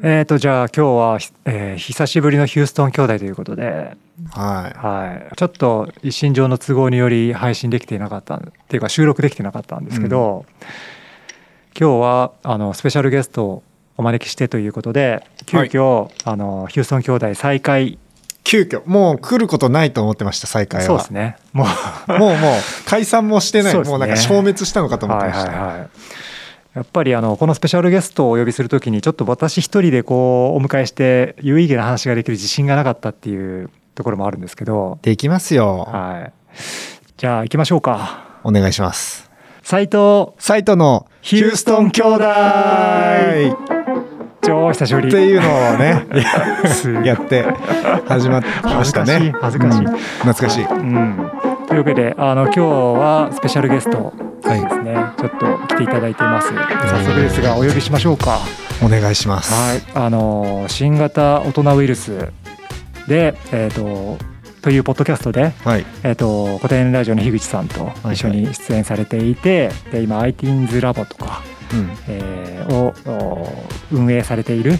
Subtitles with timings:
[0.00, 3.96] えーとじゃあ今日は、えー久しぶりのヒューストン兄弟ということで、
[4.30, 10.46] ははい、ちょっと一身上の都合により配信できていなかったっていうか収録できてなかったんですけど、
[11.78, 13.62] 今日はあのスペシャルゲストを
[13.96, 17.88] お招きしてということで急遽、あのヒューストン兄弟再開。
[17.88, 17.98] い。
[18.44, 18.82] 急遽。
[18.86, 20.86] もう来ることないと思ってました再開は。
[20.86, 21.36] そうですね。
[21.52, 21.64] も
[22.08, 22.12] う。
[22.12, 22.38] もうもう
[22.86, 23.82] 解散もしてない、ね。
[23.82, 25.50] もうなんか消滅したのかと思ってはいました。
[25.50, 25.88] はいはい
[26.74, 35.88] やっぱりあのこのスペシャルゲストをお呼びするときにちょっと私一人でこうお迎えして有意義な話ができる自信がなかったっていうところもあるんですけど、できますよ。
[35.90, 36.32] はい、
[37.16, 38.40] じゃあ行きましょうか。
[38.44, 39.28] お願いします。
[39.62, 40.28] 斉藤。
[40.38, 42.24] サイトのヒューストン兄弟。
[44.42, 45.08] 超久しぶり。
[45.08, 46.06] っていうのをね
[46.72, 47.44] すやって
[48.06, 49.34] 始まってましたね。
[49.40, 49.84] 恥ずかしい
[50.20, 50.64] 恥ずかしい。
[50.64, 50.70] うん。
[50.70, 51.44] 懐かしい。
[51.44, 54.62] うん、というわけであの今日はスペシャルゲストはい。
[54.62, 56.48] ですね、ちょっと来ていただいています。
[56.48, 58.38] 早速ですがお呼びしましょうか。
[58.82, 59.52] お願いします。
[59.52, 62.30] はい、あの新型大人ウイルス
[63.06, 64.16] で、えー、と
[64.62, 65.84] というポッドキャストで、はい。
[66.02, 68.12] えー、と古典ラジオの樋口さんとい。
[68.12, 71.42] 一緒に出演されていて、で今 iTeens ラボとか、
[71.74, 71.90] うん。
[72.08, 73.48] えーをお
[73.92, 74.78] 運営されている、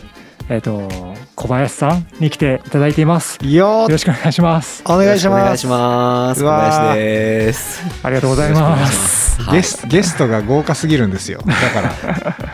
[0.50, 0.88] えー、と
[1.34, 3.38] 小林さんに来ていただいています。
[3.42, 4.82] いいよよろしくお願いします。
[4.86, 5.42] お願いします。
[5.42, 6.42] お願いします。
[6.42, 7.82] 小林です。
[8.02, 9.42] ありがとうございます。
[9.42, 11.40] はいゲスゲストが豪華すぎるんですよ。
[11.46, 11.90] だから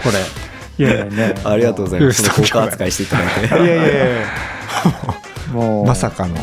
[0.02, 0.10] こ
[0.76, 2.22] いやいやね、ありがとうございます。
[2.22, 3.54] ヒューストンその効果扱いしていただいて。
[3.58, 3.64] れ。
[3.64, 4.26] いやいやいや
[5.52, 6.36] もうまさかの。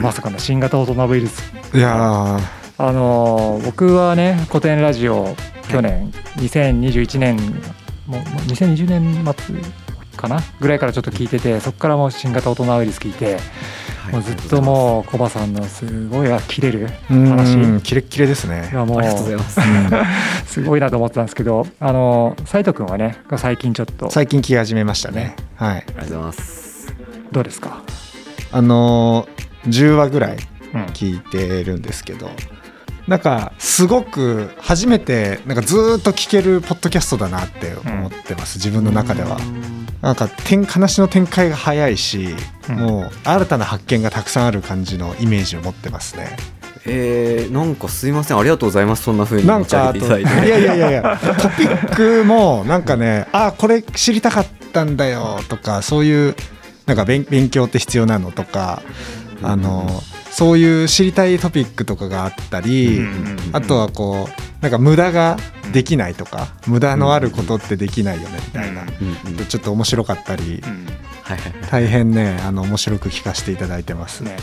[0.00, 2.40] まさかの新型大人ウイルスいやー
[2.78, 5.34] あのー僕はね古典ラジオ
[5.68, 7.42] 去年、2021年も
[8.06, 9.85] うもう2020年末
[10.16, 10.40] かな？
[10.60, 13.38] ぐらいからちょっと聞いててそこからもう新型大人ウイルス聞いて、
[14.12, 18.70] もうずっともうコバさんのすごいあ切れる話うんキレッキレですね。
[18.72, 19.60] がもありがとうございす。
[20.52, 25.36] すごいなと思ってたんですけどあの斉藤君はね最近ちょっと最近聞き始めましたね。
[25.56, 25.78] はい。
[25.78, 26.94] ありがとうございます。
[27.32, 27.82] どうですか、
[28.52, 30.36] あのー10話ぐらい
[30.74, 32.30] うん聞いてるんですけど
[33.08, 39.38] なんかすごく初めてなんかずーっと聞けるポッドキャストだなって思ってます、自分の中では。
[40.06, 42.36] なんか展話の展開が早いし、
[42.68, 46.36] うんもう新たな発見がたくさんある感じのイメージを持ってますね。
[46.84, 48.38] えー、なんかすいません。
[48.38, 49.04] ありがとうございます。
[49.04, 50.46] そんな風になん持ち上かいただいて。
[50.46, 56.34] いやいやいやいやトピックもなんかねあこれ知りたかったんだよとかそういう
[56.86, 58.82] なんか勉勉強って必要なのとか
[59.42, 59.88] あの
[60.30, 65.36] そういう知りたいトピックとかがあったり、うんうんうんあとはこうなんか無駄が
[65.72, 69.38] できないとか無駄のあることってできないよねみたいな、うん。
[69.38, 69.46] うん。
[69.46, 70.86] ちょっと面白かったりうん。
[71.22, 71.70] はいはいはい。
[71.70, 74.36] 大変ねあの面白く聞かせていただいてます、ね。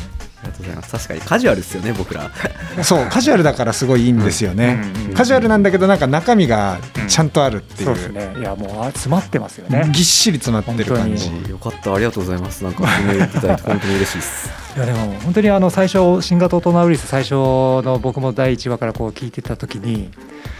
[0.43, 0.91] ありがとうございます。
[0.91, 2.29] 確かにカジュアルですよね、僕ら。
[2.83, 5.01] そうカジュアルだからすごいいいんですよね、うん。
[5.01, 5.09] うん。
[5.09, 5.13] うん。
[5.13, 8.35] カジュアルなんだけどなんか中身がちゃんとあるっていう,、そうですね。
[8.39, 9.89] いやもうあ詰まってますよね。
[9.91, 11.29] ぎっしり詰まってる感じ。
[11.29, 11.93] 本よかった。
[11.93, 12.63] ありがとうございます。
[12.63, 14.62] なんか褒めていただいて本当に嬉しいです。
[14.75, 20.09] いやでも本当にあの最初新型大人ウイルス最初の僕も第1話からこう聞いてた時に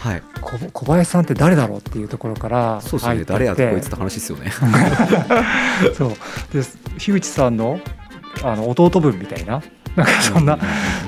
[0.04, 0.22] はい。
[0.40, 3.24] こ小林さんって誰だろうっていうところからそうですよね。
[3.24, 4.52] 誰やってこいつって話ですよね。
[5.96, 6.10] そう
[6.52, 6.62] で
[6.98, 7.80] 樋口さんの
[8.42, 9.62] あの弟分みたいな
[9.96, 10.58] なんかそんな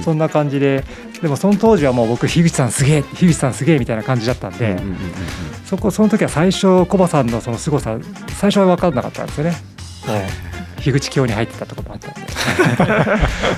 [0.03, 0.85] そんな感じで
[1.21, 4.79] でもその当時はもう僕樋口さんすげえ樋口さんすげえみたいな感じだったんで、
[5.65, 9.57] そこその時は最初コバさんのその凄さ最初は分かんなかったんですよね。
[10.81, 12.15] 樋口教に入ってたところもあったん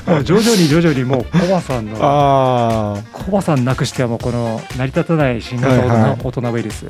[0.07, 6.87] でもう徐々に徐々にもうコバさんのあコバさんなくしてはもうこの成り立たない新型大人,、はいはい大人ウイルス、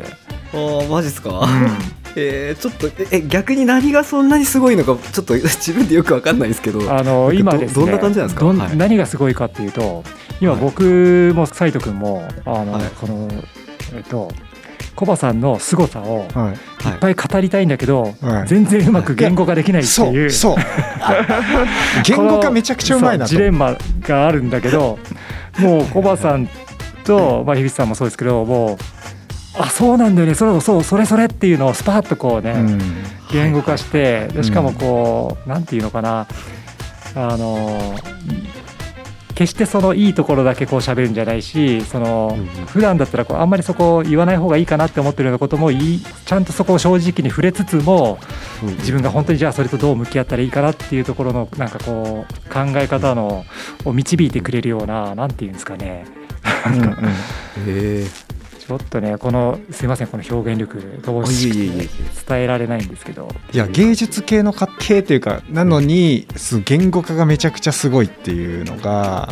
[0.52, 1.42] あーマジっすか、
[2.14, 6.80] えー、ちょっとええ逆に何がそんなにすごいのかちょっと 自分でよくわかんないんですけど。
[6.92, 8.46] あのど今ですねどんな感じなんですか？
[8.46, 8.76] はい。
[8.76, 10.04] 何がすごいかっていうと
[10.40, 10.60] 今はい。
[10.60, 12.82] 僕も斉藤君もあの、はい。
[13.00, 13.28] この
[13.94, 14.30] えっと
[14.98, 16.88] コバさんの凄さをい。
[16.88, 18.48] いっぱい語りたいんだけど、はい。
[18.48, 20.56] 全然うまく言語化できないってそいううそう。
[22.02, 24.98] 言語化めちゃくちゃうまいなジレンマがあるんだけど
[25.60, 26.48] もうコバさん
[27.04, 28.76] と、まあ、樋口さんもそうですけどもう
[29.56, 30.34] あそうなんだよね。
[30.34, 32.80] それそうそれそれっていうのをスパッとこうね、うん。
[33.30, 36.26] 言語化して、でしかもうんこう、なんていうのかな。
[37.14, 37.94] あの
[39.38, 42.46] 決してそのいいところだけこう喋るんじゃないしその、うんうん。
[42.66, 48.18] 普段だったらこうあんまりそこを言わない方がいいかなって思ってるようなこともいいちゃんとそこを正直に触れつつも
[48.64, 53.44] うん自分が本当にじゃあそれとどう向き合ったらいいかなっていうところのなんかこう考え方の
[53.84, 56.04] を導いてくれるようななんていうんですかね。
[56.66, 56.96] うんうん。
[57.68, 58.06] え
[58.68, 61.88] ちょっとねこのすいませんこの表現力どうし
[62.28, 63.34] 伝えられないんですけど。
[63.50, 69.30] いや芸術系のか系というかなのにす言語化がめちゃくちゃすごいっていうのが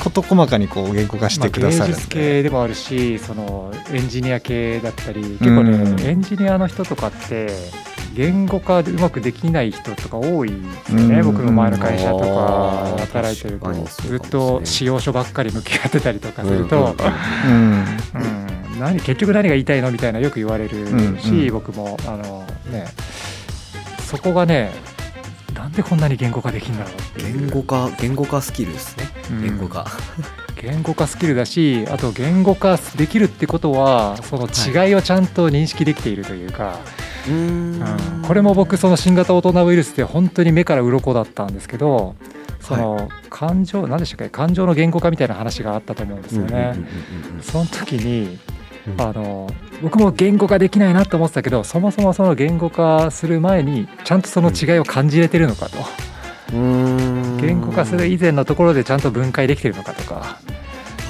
[0.00, 7.48] 事細かにこう言語化してくださる系でもあるしそのエンジニア系だったり結構ね、うんエンジニアの人とかって
[8.14, 10.56] 言語化でうまくできない人とか多いで
[10.86, 11.26] すよね、うん。
[11.32, 13.72] 僕の前の会社とあかー働いてると
[14.08, 16.94] ずっと使用書ばっかり向き合ってたりとかすると、
[17.46, 17.84] うん。
[18.14, 21.52] うん何結局何が言いたいのみたいなよく言われるし、うんうん。
[21.52, 22.86] 僕もあの、ね、
[24.08, 24.72] そこがね
[25.54, 29.04] なんでこんなに言語化できるんだろう言語化言語化スキルですね。
[29.30, 29.42] うん。
[29.42, 29.86] 言語化、
[30.60, 36.78] 言語化スキルだしあと言語化できるってことはその違いをちゃんと認識できているというか、
[37.26, 37.82] うーうん
[38.20, 38.22] ん。
[38.22, 42.16] これも僕その新型オトナウイルスで本当に目から鱗だったんですけど
[42.60, 44.28] その感情何でしたっけ？
[44.28, 46.74] 感情の言語化みたいな話があったと思うんですよね。
[47.40, 48.38] その時に
[48.86, 49.00] うん。
[49.00, 49.50] あの
[49.82, 57.36] 僕も言語化できないなと思ってたけどそもそもその言語化する前にちゃんとその違いを感じれてるのかと、うーん。
[57.38, 60.38] 言語化する以前のところでちゃんと分解できてるのかとか。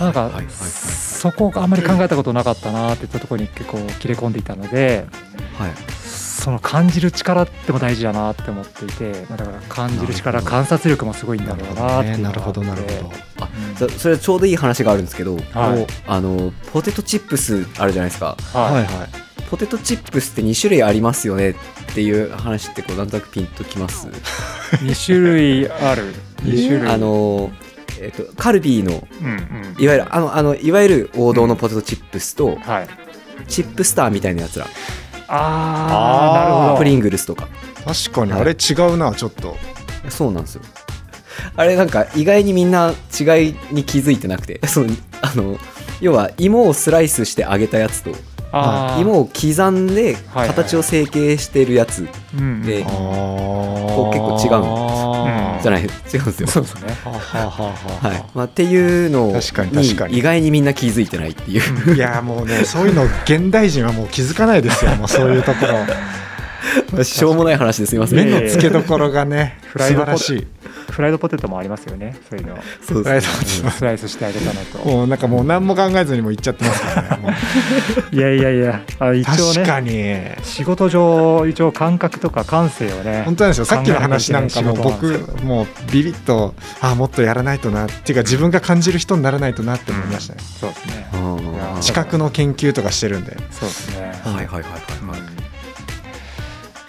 [0.01, 5.07] なんかそこがあんまり考えたことなかったなっていったところに結構切れ込んでいたので
[5.57, 5.71] はい
[6.47, 13.11] その感じる力っても大事だなって思っていてまあだから感じる力観察力もすごいんだろうなってなるほどなるほど
[13.41, 13.75] あうん。
[13.75, 15.41] そそれちょうどいい話があるんですけど、は
[15.77, 15.87] い。
[16.07, 18.37] あのポテトチップスあるじゃないですか。
[18.53, 18.75] はい。
[18.75, 19.09] はいはい
[19.51, 21.55] ポテトチップスって2種類ありますよねっ
[21.95, 24.07] ていう話ってこうなんとなくピンときます？
[24.87, 26.15] 2種類ある。
[26.45, 26.89] 2種類。
[26.89, 27.51] あの、
[28.01, 29.83] えっとカルビーのうんうん。
[29.83, 32.89] いわゆるあのあのいわゆる王道のポテトチップスと、はい。
[33.49, 34.67] チップスターみたいなやつら
[35.29, 36.77] ああなるほど。
[36.79, 37.49] プリングルスとか。
[37.85, 39.57] 確かにあれ違うなちょっと。
[40.09, 40.63] そうなんですよ。
[41.57, 44.61] あれなんか意外にみんな違いに気づいてなくて。
[44.67, 44.89] その
[45.23, 45.59] あの
[46.01, 48.11] 要は芋をスライスして揚げたやつと
[49.01, 55.06] 芋を刻んではい形を成形してるやつうんであこう結構違うの
[55.63, 55.83] じゃない。
[55.83, 56.49] 違うんですよ。
[56.49, 56.97] そうですね。
[57.05, 58.25] はい。
[58.35, 60.15] まあ、っていうの確かに確かに。
[60.15, 61.95] に意外にみんな気づいてないっていう。
[61.95, 64.95] いやもうねそういうの現代人はもう気づかないですよ。
[64.97, 65.75] もうそういうところ
[67.05, 68.19] しょうもない話ですいません。
[68.19, 70.47] 目の付けどころがね素 フライドポテ晴らしい。
[70.91, 72.59] フライドポテトもありますよねそういうの。
[72.87, 74.79] そうフライドポテスライスしてあげたのと。
[74.79, 77.37] もうなんかもう何も考えずにも言っちゃってますからね
[78.13, 80.45] いやいやいやあ一応確かねに。
[80.45, 83.65] 仕事上一応感覚とか感性をね本当なんですよ。
[83.65, 90.41] さっきの話なんかも僕もうビビッとあもっとやらないとなっていうか自分が感じる人にならないとなって思いましたね。
[90.61, 91.07] そうですね。
[91.15, 93.37] うんうんうんいや知覚の研究とかしてるんで。
[93.51, 94.13] そうですね。
[94.25, 95.47] はいはいはいはいはい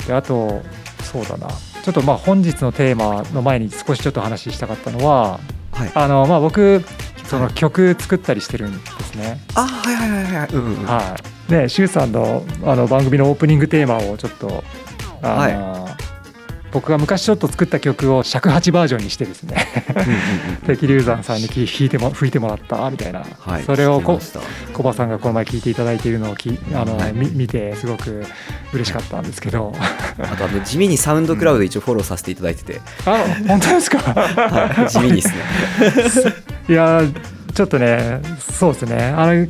[0.07, 0.61] であと
[1.03, 1.47] そうだな。
[1.83, 5.39] ちょっとまあ本日のテーマの前に少しちょっと話したかったのは
[5.71, 5.91] はい。
[5.93, 6.83] あのまあ僕
[7.25, 9.39] その曲作ったりしてるんですね。
[9.55, 10.49] あはいはいはいはい。
[10.53, 10.85] うんうんうん。
[10.85, 11.15] は
[11.47, 11.51] い。
[11.51, 14.63] で、シュウさんのあの番組のオープニングテーマをちょっと
[15.21, 15.86] あの、
[16.77, 24.19] 僕が昔ちょっと作った曲を尺八バージョンにしてですね、うんうんうん敵流山さんに弾いても吹いてもらったみたいな、はいそれをこ
[24.73, 27.13] コバさんがこの前聞いていただいているのをきあの、はい。
[27.13, 28.23] み見てすごく
[28.73, 29.73] 嬉しかったんですけど、
[30.19, 33.97] あとあの地味にサウンドクラウド一応フォローさせていただいてて、あ本当ですか？
[33.97, 35.21] はい、地味にで
[36.09, 36.33] すね。
[36.69, 37.13] いやー
[37.53, 39.13] ちょっとねそうですね。
[39.17, 39.47] あの、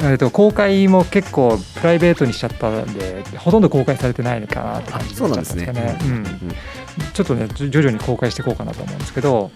[0.00, 5.98] えー、と公開も結構プライベートにしちゃったんでほとんど公開されてないのかなって感じっちゃったんうんですかね。
[6.00, 6.24] うん。
[7.12, 9.50] ちょっとね徐々に公開していこうかなと思うんですけど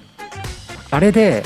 [0.90, 1.44] あれで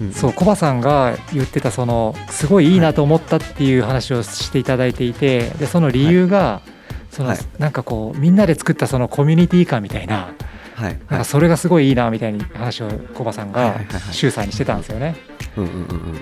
[0.00, 6.62] うんそうコバさんが言ってたそのすごいいいなと思ったっていう話をしていただいていてでその理由が、
[7.10, 7.38] そのはい。
[7.58, 10.32] なんかこうみんなで作ったそのコミュニティ感みたいな
[10.76, 10.92] はい。
[10.92, 14.14] なんはいかそれがすごいいいなみたいに話をコバさんがはいはいはいはい。
[14.14, 15.16] 周さんにしてたんですよね。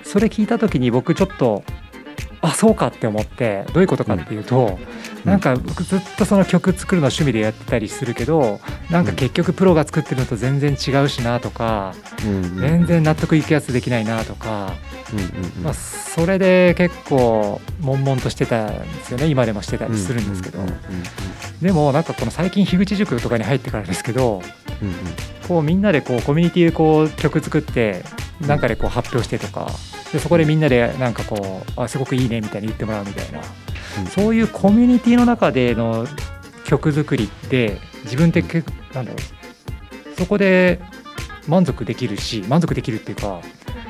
[0.05, 1.63] それ聞いた時に僕ちょっと
[2.47, 4.79] あそうかって思ってどういうことかっていうと、
[5.25, 5.31] うん。
[5.31, 11.93] なんか僕ずっとその曲作るの趣味でやってたりするけどなんか結局プロが作ってるのと全然違うしなとか、
[12.25, 12.61] うんうん。
[12.61, 14.75] 全然納得いくやつできないなとか、
[15.63, 19.27] まあ、それで結構悶々としてたんですよね。
[19.27, 20.59] 今でもしてたりするんですけど、
[21.63, 24.43] でもなんかこの最近樋口塾とかに入ってからですけど
[24.83, 24.95] うんうん。
[25.47, 28.03] こうみんなでこうコミュニティでこう曲作って
[28.41, 29.71] なんかでこう発表してとか
[30.13, 33.41] でそこでみんなでなんかこうあすごくいいねみたいに言ってもらうみたいな。
[33.41, 34.07] うん。
[34.07, 36.07] そういうコミュニティの中での
[36.65, 40.19] 曲作りって自分ってけなんだろう。
[40.19, 40.81] そこで
[41.47, 43.41] 満足できるし満足できるっていうか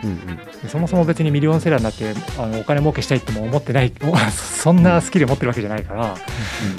[0.03, 0.13] うんう
[0.67, 0.69] ん。
[0.69, 3.93] そもそも別にミリオンセラーになってあのお金儲けしたいっても思ってない
[4.31, 6.17] そんなスキル持ってるわけじゃないから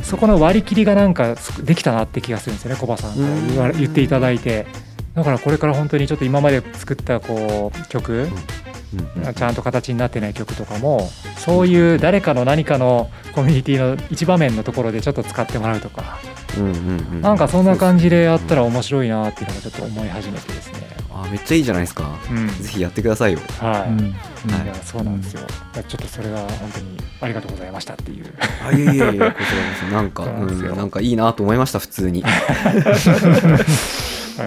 [0.03, 4.65] そこの割り切りがなんかできたなって気がするんですよねコバさんから言わ言っていただいて。
[5.15, 9.23] だからこれから本当にちょっと今まで作ったこう曲うん。
[9.23, 16.19] うんちゃんと形になってない曲とかもそういう誰かの何かのコミュニティの一場面のところでちょっと使ってもらうとか。
[16.57, 16.71] うんうんう
[17.15, 17.21] ん。
[17.21, 22.47] なんかそんな感じでやったら面白いなっていうのがちょっと思い始めてですねあめっちゃいいじゃないですか、うん。
[22.47, 23.39] ぜひやってくださいよ。
[23.59, 23.99] はい、うん。
[24.07, 25.41] いやそうなんですよ、
[25.87, 28.33] ちょっとそれが本当にありがとうございましたっていう。
[28.65, 29.33] あいえいえいえこちらこ
[29.79, 29.85] そ。
[29.91, 32.23] なんかそうなんなんかいいなと思いました普通に。
[32.27, 32.91] ありが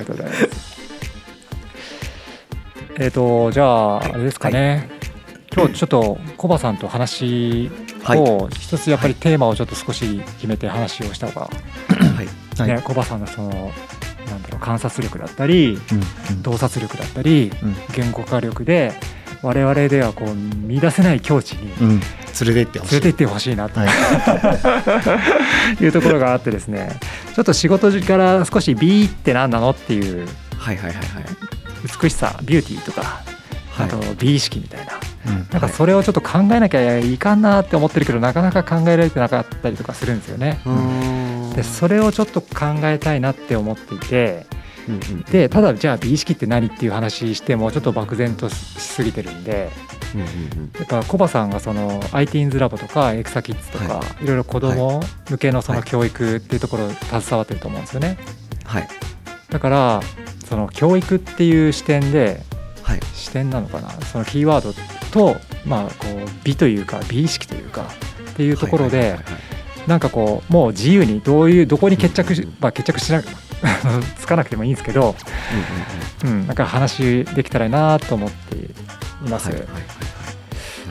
[0.04, 0.80] とうございます。
[2.98, 4.90] えっ、とじゃああれですかね、
[5.54, 7.70] 今日ちょっとコバさんと話
[8.06, 12.26] を一つやっぱりテーマをちょっと少し決めて話をした方が、はい。
[12.58, 12.76] はい。
[12.76, 13.72] ね、コバさんのその
[14.30, 15.78] なんだろう観察力だったり
[16.30, 17.74] うん洞察力だったりうん。
[17.94, 18.92] 言語化力で
[19.42, 22.92] 我々ではこう見出せない境地に連れて行ってほしい。
[22.92, 23.80] 連れて行ってほしいなと。
[23.80, 23.86] は
[25.80, 25.82] い。
[25.84, 26.98] いうところがあってですね。
[27.34, 31.04] ちょっと仕事から少し美って何なのっていうはいはいはいはい。
[32.02, 33.22] 美しさビューティーとか
[33.70, 33.86] はい。
[33.86, 34.92] あと美意識みたいな。
[35.26, 35.46] うん。
[35.50, 40.60] なんかそれをちょっと考えなきゃいかんなって思ってるけどなかなか考えられてなかったりとかするんですよね。
[40.66, 41.19] うーん
[41.54, 44.46] でそれをちょっと考えたいなって思っていて
[45.30, 49.70] でただじゃあ美意識って何っていう話してもちょっと漠然としすぎてるんで
[50.14, 50.72] うんうんうん。
[50.76, 54.26] やっぱコバさんがその ITINS ラボとかエクサキッズとか、、はい。
[54.26, 55.88] ろいろ子供向けのそのはい。
[55.88, 58.18] 教育っていうところ携わってると思うんですよね。
[58.64, 58.88] はい。
[59.50, 60.00] だから
[60.46, 62.40] その教育っていう視点で
[62.82, 63.00] はい。
[63.14, 63.90] 視点なのかな？
[64.06, 64.72] そのキーワード
[65.12, 67.86] と、まあ、こう美というか美意識というか
[68.32, 73.22] っていうところではいはいはいはいなんかこうもう自由にどういうどこに決着しまあ決着しな
[74.18, 75.14] つかなくてもいいんですけど、
[76.24, 76.40] うんうんうん。
[76.40, 79.48] うん、なんか話できたらなと思っています。
[79.48, 79.66] はいはい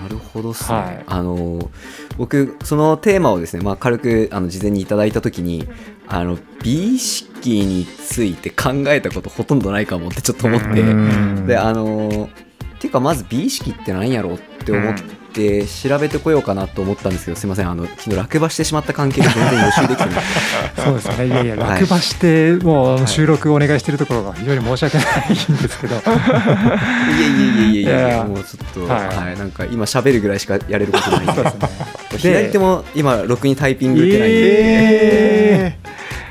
[0.01, 1.03] なるほどっすね、はい。
[1.08, 1.69] あの
[2.17, 5.67] 僕そのテーマをですね、まあ、軽くあの事前にいただいた時に
[6.08, 10.67] あの美意識について考えたことほとんどないかもってちょっと思って。
[10.67, 11.48] うん。
[11.48, 12.29] であの
[12.75, 17.69] っていうかまず美意識って何やろうって思って調べてこようかなと思ったんですけどすいません。
[17.69, 20.24] あの昨日落馬してしまった関係で全然予習できてない。
[20.75, 21.27] そうですよね。
[21.27, 21.81] いやいやはい。
[21.81, 28.15] 落馬してもはいう収録お願いしてるところが非常に申し訳ないんですけど、いやいやいやいやいいやいや。
[28.17, 29.07] やもうちょっとはい。
[29.07, 31.33] はい、なんか今喋るぐらいしかやれることないんで。
[31.33, 31.69] ですね。
[32.17, 35.78] 左手も今ろくにタイピング打てないんで、えまあう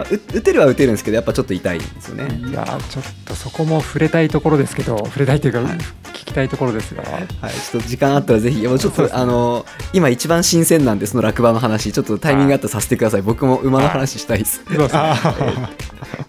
[0.04, 2.48] 打てるは打てるんですけどやっぱちょっと痛いんですよね。
[2.48, 5.78] いやちょっとそこも触れたいところですけど触れたいというか、はい。
[5.78, 7.02] 聞きたいところですが。
[7.02, 9.10] はい、ちょっと時間あったらぜひもうちょっと、ね。
[9.12, 11.92] あの今一番新鮮なんでその落馬の話。
[11.92, 13.22] ちょっとタイミングあったらさせてください。
[13.22, 15.08] 僕も馬の話したいです、 えーちょっと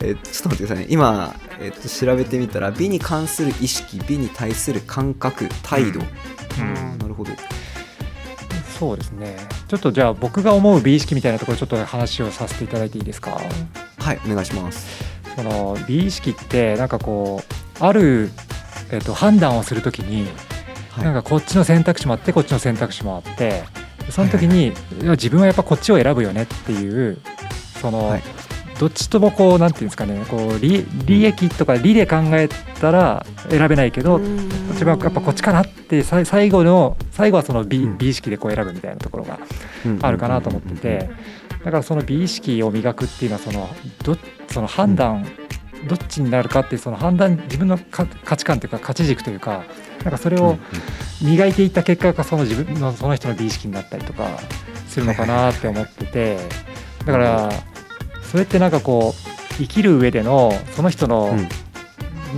[0.01, 0.15] 待
[0.47, 0.85] ってくださいね。
[0.89, 6.03] 今、えー、と調べてみたら美に関する意識美に対する感覚態度、う
[6.63, 7.31] んなるほど
[8.79, 9.35] そうですね。
[9.67, 13.31] ちょっとじゃあ僕が思う美意識みたいなところちょっと話をさせていただいていいですか？
[13.97, 15.03] はいお願いします。
[15.35, 17.41] その美意識ってなんかこ
[17.81, 18.31] うある、
[18.91, 20.27] えっと判断をするときに、
[20.91, 21.03] はい。
[21.03, 23.63] なんかこっちの選択肢もあってこっちの選択肢もあって
[24.09, 27.19] その時に、いや自分はやっぱこっちを選ぶよねっていう
[27.81, 28.23] その、はい
[28.79, 37.97] どっちともこうなんていうんですかねこう利利益とか利で考えたら選べないけど、自分はやっぱこっちかなってさ最後の最後はその美うん。
[37.97, 39.39] 美意識でこう選ぶみたいなところが
[40.01, 41.09] あるかなと思ってて
[41.63, 43.69] だからその美意識を磨くっていうのはその
[44.03, 44.17] ど
[44.47, 45.25] その判断、
[45.87, 49.63] どっちになるかっていうその判断自分のか価値観というか価値軸というか
[50.03, 50.57] なんかそれを
[51.21, 54.39] 磨いていった結果がその自分のその人の美意識になったりとか
[54.87, 56.37] するのかなって思ってて
[57.05, 57.49] だから
[58.29, 61.35] それってなんかこう生きる上でのその人の、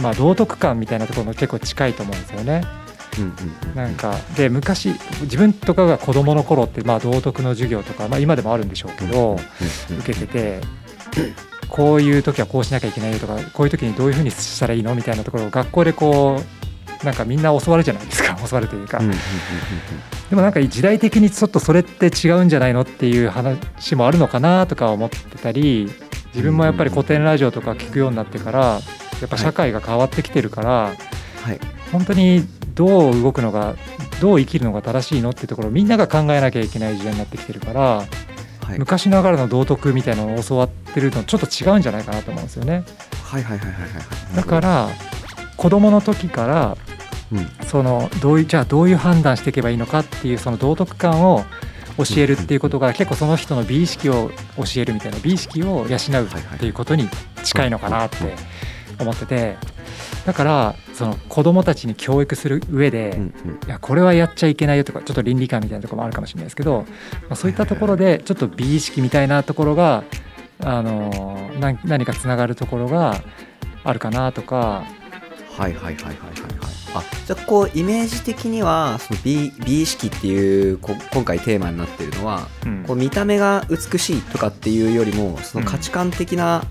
[0.01, 2.63] まあ、道徳観みたいなところも結構近いと思うんですよね。
[3.75, 9.37] なんかで昔自分とかが子どもの頃ってまあ道徳の授業とか、まあ、今でもあるんでしょうけど、
[9.99, 10.61] 受けてて
[11.67, 14.95] こういう時はこうしなきゃいけないよとかこういう時にどういうふうにしたらいいの？
[14.95, 16.39] みたいなところを学校でこ
[17.01, 18.30] うなんかみんな教わるじゃないですか
[18.75, 18.99] いうか、
[20.29, 25.89] でもなんか時代的にちょっとそれって違うんじゃないのっていう話もあるのかなとか思ってたり
[26.33, 28.79] 自分もやっぱり古典ラジオとか聞くようになってから
[29.21, 30.71] やっぱ社会が変わってきてるから、
[31.43, 31.59] はい。
[31.91, 33.75] 本当にどう動くのが
[34.21, 38.05] どう生きるのが正しいのってところをみんなが考えなきゃいけない時代になってきてるから、は
[38.75, 38.79] い。
[38.79, 42.83] 昔ながらの道徳みたいなのを教わってるのちょっと違うんじゃないかなと思うんですよね。
[43.23, 43.91] はいはいはいはいはい。
[43.91, 43.99] は
[44.33, 44.89] いだから
[45.57, 47.00] 子供の時からうん
[47.67, 51.43] そのどういうじゃあどういう判断していけばいいのかっていうその道徳観を
[51.97, 57.09] 教えるっていうことが結構その人の美意識を教えるみたいな美意識を養うっていうことに
[57.43, 58.17] 近いのかなって
[58.99, 59.57] 思ってて
[60.25, 63.19] だからその子供たちに教育する上で、
[63.65, 66.85] いやこれはやっちゃいけないよとかちょっと倫理観みたいなところもあるかもしれないですけど、
[67.23, 70.03] まあ、そういったところでちょっと美意識みたいなところが
[70.59, 73.15] あの何何かつながるところが
[73.83, 74.85] あるかなとか
[75.57, 82.83] はいはいはいはいはいはいあじゃあこうイメージ的にはその美美意識っていうこ今回テーマになってるのはうん。
[82.83, 86.63] こう見た目が美しいとかっていうよりもその価値観的な、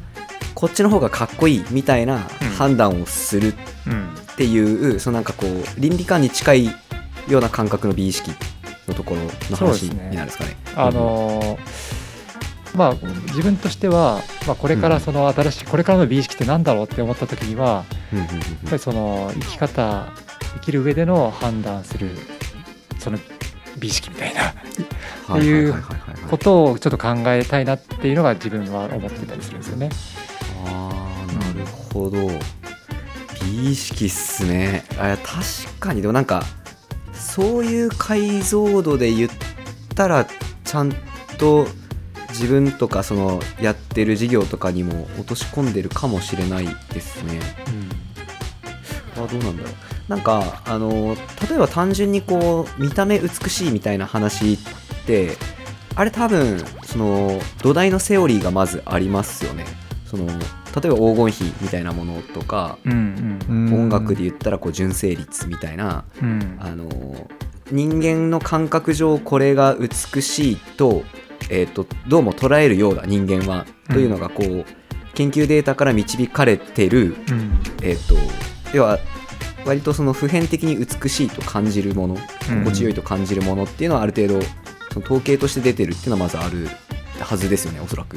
[0.54, 2.18] こっちの方がかっこいいみたいな
[2.58, 3.54] 判断をする
[3.86, 8.32] うんっていうそのなんかこう倫理観に近いような感覚の美意識
[8.88, 10.56] のところの話になるんですかね。
[10.74, 11.89] あのー
[12.74, 12.94] まあ
[13.28, 18.26] 自分としては、まあ、これからその新しいこれからの美意識って何だろうって思った時にはやっ
[18.66, 20.12] ぱりその生き方
[20.54, 22.10] 生きる上での判断する
[22.98, 23.18] その
[23.78, 24.54] 美意識みたいな
[25.26, 25.74] はいいう
[26.28, 29.90] ことをちょっと考えたいなっていうのが自分は思ってたりするんですよね。
[30.66, 32.28] あーなるほど。
[33.42, 34.84] 美意識っすね。
[34.98, 36.02] あ確かに。
[36.02, 36.42] でもなんか
[37.12, 39.30] そういう解像度で言っ
[39.94, 40.26] たら
[40.64, 40.92] ちゃん
[41.38, 41.66] と
[42.30, 47.40] 自分とかそのやってる事業とかにも落とし込んでるかもしれないですね。
[49.16, 49.72] あどうなんだろう。
[50.08, 51.16] なんかあの
[51.48, 54.58] 例えば単純にこう見た目美しいみたいな話っ
[55.06, 55.36] て
[55.94, 59.64] あれ多分その土台のセオリーがまずありますよね。
[60.06, 63.66] その例えば黄金比みたいなものとか、うんうん。
[63.66, 66.58] うん音楽で言ったらこう純正率みたいなうん。
[66.60, 67.28] あの
[67.70, 71.04] 人間の感覚上これが美しいと,、
[71.48, 73.94] えー、とどうも捉えるようだ人間は、うん。
[73.94, 74.64] というのがこう
[75.14, 77.60] 研究データから導かれてるうん。
[77.82, 78.14] えっ、と
[78.74, 78.98] 要は
[79.64, 82.16] 割とその普遍的に美しいと感じるもの
[82.46, 84.46] 心地よいと感じるものっていうのはある程度
[84.92, 86.68] その統計として出てるっていうのはまずある
[87.20, 88.16] はずですよねおそらく。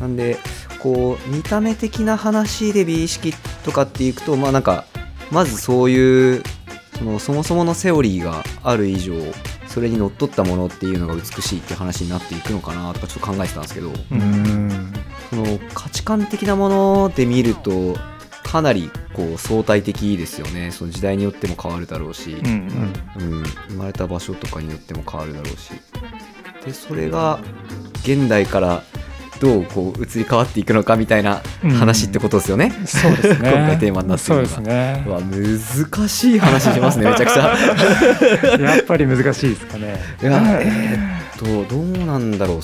[0.00, 0.36] なんで
[0.80, 3.32] こう見た目的な話で美意識
[3.64, 4.84] とかっていくとまあなんか
[5.30, 6.42] まずそういう
[6.98, 9.14] そのそもそものセオリーがある以上
[9.74, 13.90] それにのっとったものっていうのが美しいって話になっていくのかなとかちょっと考えてたんですけど。
[14.12, 14.22] うん。
[14.22, 14.24] う
[14.70, 14.92] ん
[15.30, 17.96] その価値観的なもので見ると
[18.44, 20.70] かなりこう相対的ですよね。
[20.70, 22.94] その時代によっても変わるだろうし、うん。
[23.18, 25.72] うん、生まれた場所とかによっても変わるだろうし。
[26.64, 27.40] でそれが
[28.04, 28.84] 現代から
[29.40, 31.42] どうこう移り変わっていくのかみたいな
[31.78, 32.72] 話ってことですよね。
[32.86, 33.50] そうですね。
[33.50, 34.48] 今回テーマになってるのが。
[34.48, 35.04] そうですね。
[35.06, 37.54] うわ難しい話しますねめちゃくちゃ。
[38.60, 40.00] やっぱり難しいですかね。
[40.22, 42.60] いやえーっとどうなんだろう。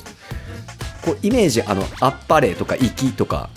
[1.02, 3.48] こうイメージあのあっぱれとか粋とか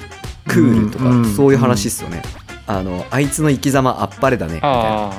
[0.47, 2.21] クールとか、うんうんそういう話ですよね。
[2.65, 5.11] あのあいつの生き様あっぱれだねみたいな。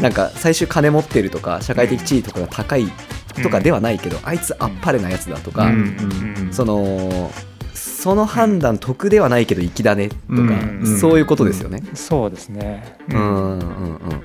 [0.00, 2.90] なんか最終金持ってるとか社会的地位とかが高い
[3.34, 5.96] とかではないけど、あいつあっぱれなやつだとか、うん。
[6.44, 6.52] うん。
[6.52, 7.30] その
[7.74, 10.36] その判断得ではないけど粋だねとか、う
[10.82, 10.98] ん。
[11.00, 11.82] そういうことですよね。
[11.94, 12.96] そうですね。
[13.10, 13.18] うん。
[13.18, 14.22] うんうん。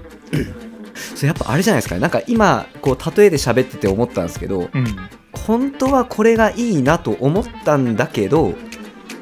[0.96, 2.02] それやっぱあれじゃないですかね。
[2.02, 4.86] なんか今こう例えで喋ってて思ったんですけどうん。
[5.34, 8.54] 本当はこれがいいなと思ったんだけど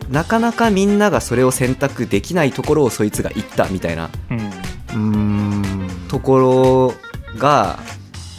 [0.09, 4.09] なかなかみんながそれを選択できないところをそいつが言ったみたいな
[4.93, 5.13] うん。
[5.13, 5.89] うん。
[6.07, 6.93] とこ
[7.33, 7.79] ろが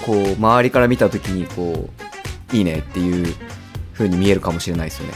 [0.05, 1.89] こう周りから見た時にこ
[2.53, 3.35] ういいねっていう
[3.95, 5.15] 風に見えるかもしれないですよね。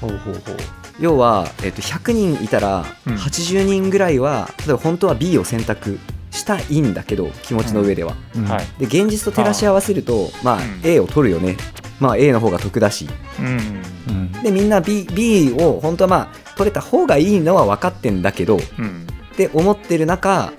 [0.00, 0.56] ほうほうほう。
[1.00, 3.14] 要は、えっと、100人いたらうん。
[3.14, 5.98] 80人ぐらいは、例えば本当は B を選択
[6.30, 8.14] したいんだけど気持ちの上では。
[8.46, 8.86] はい。
[8.86, 11.56] で現実と照らし合わせるとまあうん A を取るよね、
[12.00, 13.08] まあ、A の方が得だし。
[13.38, 13.82] うん。
[14.08, 14.32] うん。
[14.42, 19.06] でみんな B, B を本当はまあ取れた方がいいのは分かってんだけどうん。
[19.32, 20.52] って思ってる中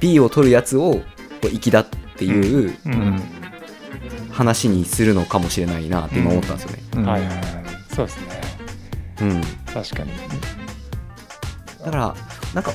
[0.00, 1.02] B を取るやつをこ
[1.44, 2.74] う粋だっていう
[4.30, 6.82] 話にするのかもしれないなって今思ったんですよね。
[6.96, 7.04] うん。
[7.06, 7.44] はいはいはい。
[7.94, 8.40] そうですね。
[9.20, 9.40] うん、
[9.72, 10.12] 確かに。
[11.84, 12.14] だから
[12.54, 12.72] なんか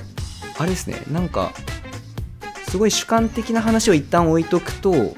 [0.59, 1.01] あれですね。
[1.11, 1.51] なんか
[2.69, 5.13] すごい主観的な話を一旦置いとくとうん。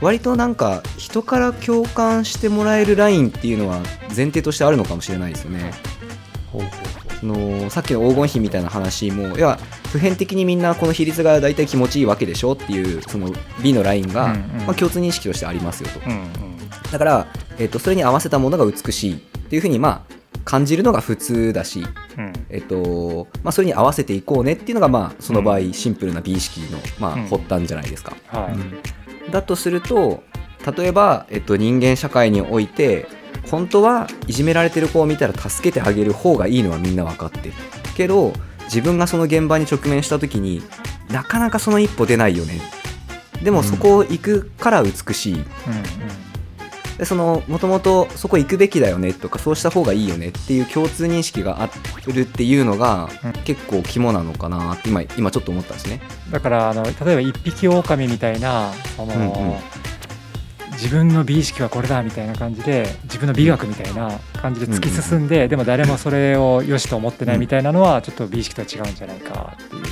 [0.00, 3.78] 割となんか人から共感してもらえるラインっていうのは
[4.14, 5.72] 前提としてあるのかもしれないですよね。
[6.52, 6.70] ほうほう
[7.24, 9.56] そのさっきの黄金比みたいな話もいや
[9.90, 13.32] 普遍的にみんなこの比率が大体気持ちいいわけでしょっていうその
[13.62, 14.66] B のラインが、うんうん。
[14.66, 16.00] まあ、共通認識としてありますよと。
[16.00, 16.58] うんうん。
[16.92, 17.26] だから、
[17.58, 21.82] えっとそれに合わせたものが美しいっていうふうにまあ感じるのが普通だし、
[22.18, 22.32] うん。
[22.50, 28.14] えっとまあ、それに合わせていこうねっていうのが、まあ、その場合シンプルな美意識の、まあうん、発端じゃないですか。
[28.26, 29.32] はい。
[29.32, 30.22] だとすると
[30.76, 33.06] 例えば、えっと、人間社会において
[33.50, 37.54] 本当はいじめられてる子を見たら助けてあげる方がいいのはみんな分かってる
[37.96, 38.32] けど
[38.64, 40.62] 自分がその現場に直面した時に
[41.10, 42.60] なかなかその一歩出ないよね。
[43.42, 45.44] でもそこを行くから美しい、うん
[46.98, 51.68] でそのもともとそこ行くべきだよねとかそうした方がいいよねっていう共通認識があ
[52.06, 53.32] るっていうのがうん。
[53.44, 56.00] 結構肝なのかなって今今ちょっと思ったんですね。
[56.30, 59.56] だからあの例えば一匹狼みたいなその、うんうん
[60.74, 69.82] 自分の美意識はこれだみたいな感じで自分の美学みたいな感じで突き進んで、でも誰もそれを良しと思ってないみたいなのはちょっと美意識とは違うんじゃないかっていう。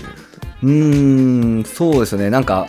[0.63, 2.31] うーんそうですよね。
[2.31, 2.69] なんか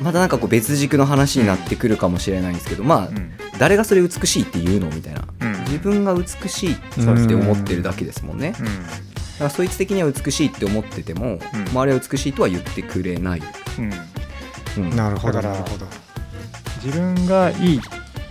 [0.00, 3.32] またなんかこう別軸の話になってくるかもしれないんですけどまあうん。
[3.58, 5.26] 誰がそれ美しいって言うのみたいな。
[5.40, 5.52] うん。
[5.64, 7.00] 自分が美しいって
[7.34, 8.54] 思ってるだけですもんね。
[9.38, 11.68] からそいつ的には美しいって思ってても、うん。
[11.68, 13.42] 周りは美しいとは言ってくれない、
[13.78, 14.96] うん、うん。
[14.96, 15.86] なるほどなるほど
[16.82, 17.80] 自分がいい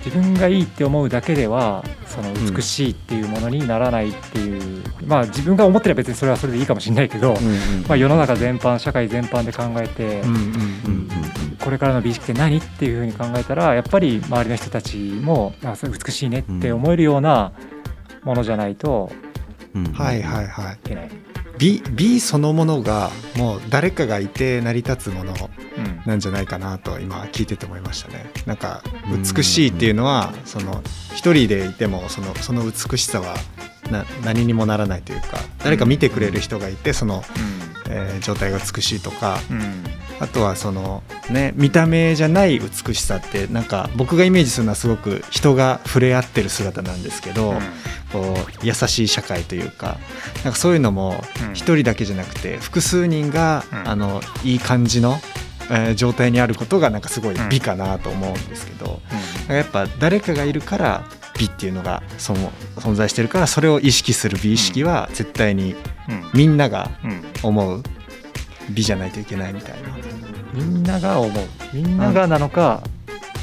[0.06, 10.50] 自分がいいって思うだけではその美しいっていうものにならないっていう、まあ自分が思ってれば別にそれはそれでいいかもしれないけど、うんうんまあ、世の中全般社会全般で考えて、うんうんうん
[10.90, 11.10] うん
[11.64, 17.54] これからの美意識って何っていうふうに考えたらやっぱり周りの人たちもあそれ美しいねって思えるような
[18.24, 19.12] ものじゃないと
[19.74, 19.88] うん。
[19.88, 19.94] うん。
[19.94, 20.76] はいはいはい。
[20.76, 21.10] いけない。
[21.58, 25.34] 美美そのものがもう誰かがいて成り立つもの
[25.78, 26.02] うん。
[26.06, 28.32] なんじゃないかなと今聞いてて思いましたね。
[28.46, 28.84] なんか
[29.36, 30.82] 美しいっていうのはその
[31.16, 33.36] 一人でいてもそのその美しさは
[33.92, 37.24] な何にもならないというか誰か見てくれる人がいてその、
[37.90, 39.84] えー状態が美しいとかうん
[40.20, 47.54] あとはそのね見た目じゃない美しさってなんか僕がイメージするのはすごく人が触れ合ってる姿なんですけど、
[48.12, 49.98] こう優しい社会というか
[50.44, 51.16] なんかそういうのも
[51.48, 51.54] うん。
[51.54, 53.90] 一人だけじゃなくて複数人が、うん。
[53.90, 55.18] あのいい感じの、
[55.70, 57.50] えー状態にあることがなんかすごいうん。
[57.50, 59.02] 美かなと思うんですけど、
[59.50, 61.04] うやっぱ誰かがいるから
[61.38, 65.74] 美っていうのがその存在してるからそれを意識する美意識は絶対にん。
[65.74, 66.30] うん。
[66.34, 67.24] みんながうん。
[67.44, 67.84] 思う
[68.70, 69.90] 美じゃないといけないみたいな。
[70.54, 71.44] みんなが思う。
[71.74, 72.82] みんながなのか、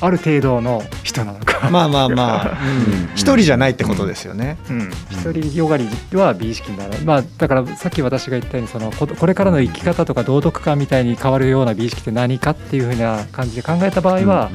[0.01, 3.15] ある程度の人なのか、まあまあまあ、うん。
[3.15, 4.57] 一人じゃないってことですよね。
[4.69, 14.51] うん、一人よがりは美意識になる、まあ、だからさっき私が言ったようにそのここれからの生き方とか道徳観みたいに変わるような美意識って何かっていうふうな感じで考えた場合は、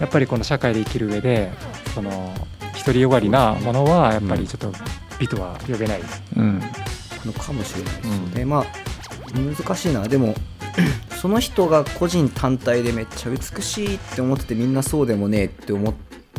[0.00, 1.52] やっぱりこの社会で生きる上で
[1.94, 2.32] その
[2.78, 4.72] 独りよがりなものはやっぱりちょっと
[5.18, 6.00] 美とは呼べない。
[6.36, 6.62] うん。
[7.26, 8.64] のかもしれないですよね、まあ
[9.34, 10.06] 難しいな。
[10.08, 10.34] でも
[11.20, 15.94] その人が個人単体でめっちゃ美しいって思っててみんなそうでもねえって思っ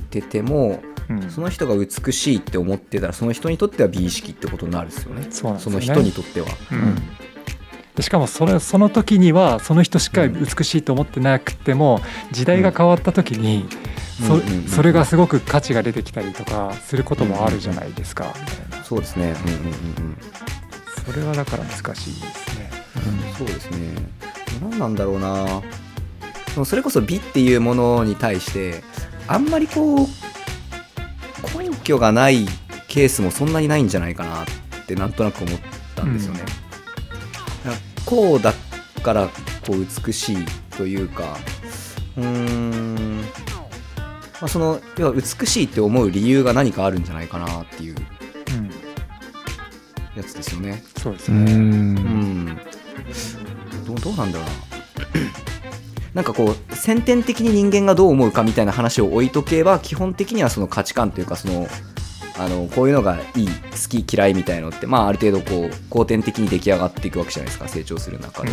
[0.09, 1.29] ててもうん。
[1.29, 5.27] その人が美しいって思ってたらその人にとっては美意識ってことになるんですよね。
[5.29, 5.59] そね。
[5.59, 6.47] その人にとっては。
[6.71, 6.95] うん。
[7.95, 11.99] でしかもそれその時にはその人しか美しいと思ってなくても
[12.31, 13.65] 時代が変わった時に
[14.67, 18.35] それがすごく価値が出てきたりとかすることもあるじゃないですか。
[18.83, 19.33] そうですね。
[19.45, 19.69] うんうんうんう
[20.13, 20.17] ん。
[21.05, 22.66] それはだから難しいですね。
[23.37, 23.77] そうですね。
[24.61, 25.61] 何なんだろうな。
[26.57, 28.81] でもそれこそ美っていうものに対して
[29.27, 30.07] あんまりこう
[31.57, 32.47] 根拠がない
[32.87, 34.45] ケースもそんなにないんじゃないかなっ
[34.87, 35.59] てなんとなく思っ
[35.95, 36.51] たんですよね、だか
[37.69, 37.73] ら
[38.05, 38.53] こうだ
[39.03, 39.27] から
[39.67, 40.37] こう美しい
[40.77, 41.37] というか
[42.17, 43.25] うーん、ま
[44.41, 47.95] あ、その要は美しいって思う理由が何かあるんじゃないかなっていう
[48.49, 48.71] うん、
[50.15, 50.81] やつですよね。
[50.97, 51.51] そうですうね。
[51.51, 51.93] うん
[52.45, 52.59] ん
[53.85, 54.67] どうどうなんだろうな。
[56.13, 61.67] なんかこう先天的に人間がどう思うかみたいな話を置いとけば基本的にはその価値観というかその
[62.39, 68.49] あのこういうのがいい好き嫌いみたいのって、まあ、ある程度こう後天的に出来上がっていくわけじゃないですか成長する中で、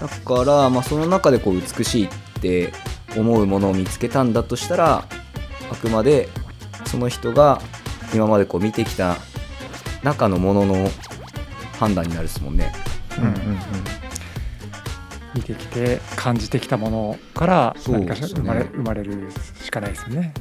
[0.00, 2.08] だから、まあ、その中でこう美しいっ
[2.40, 2.72] て
[3.16, 5.04] 思うものを見つけたんだとしたら
[5.70, 6.28] あくまで
[6.84, 7.60] その人が
[8.14, 9.16] 今までこう見てきた
[10.02, 10.90] 中のものの
[11.78, 12.72] 判断になるですもんね。
[13.18, 13.58] うんうんうん。
[15.34, 19.28] 見てきて感じてきたものからそう何か生まれ生まれる
[19.62, 20.32] しかないですよね。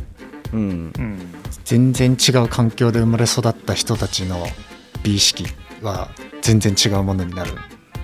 [0.54, 0.60] うん。
[0.60, 1.20] うん、
[1.66, 4.46] 全然違う環境で生まれ育った人たちの
[5.04, 5.46] 美意識
[5.82, 6.10] は
[6.42, 7.52] 全然違うものになる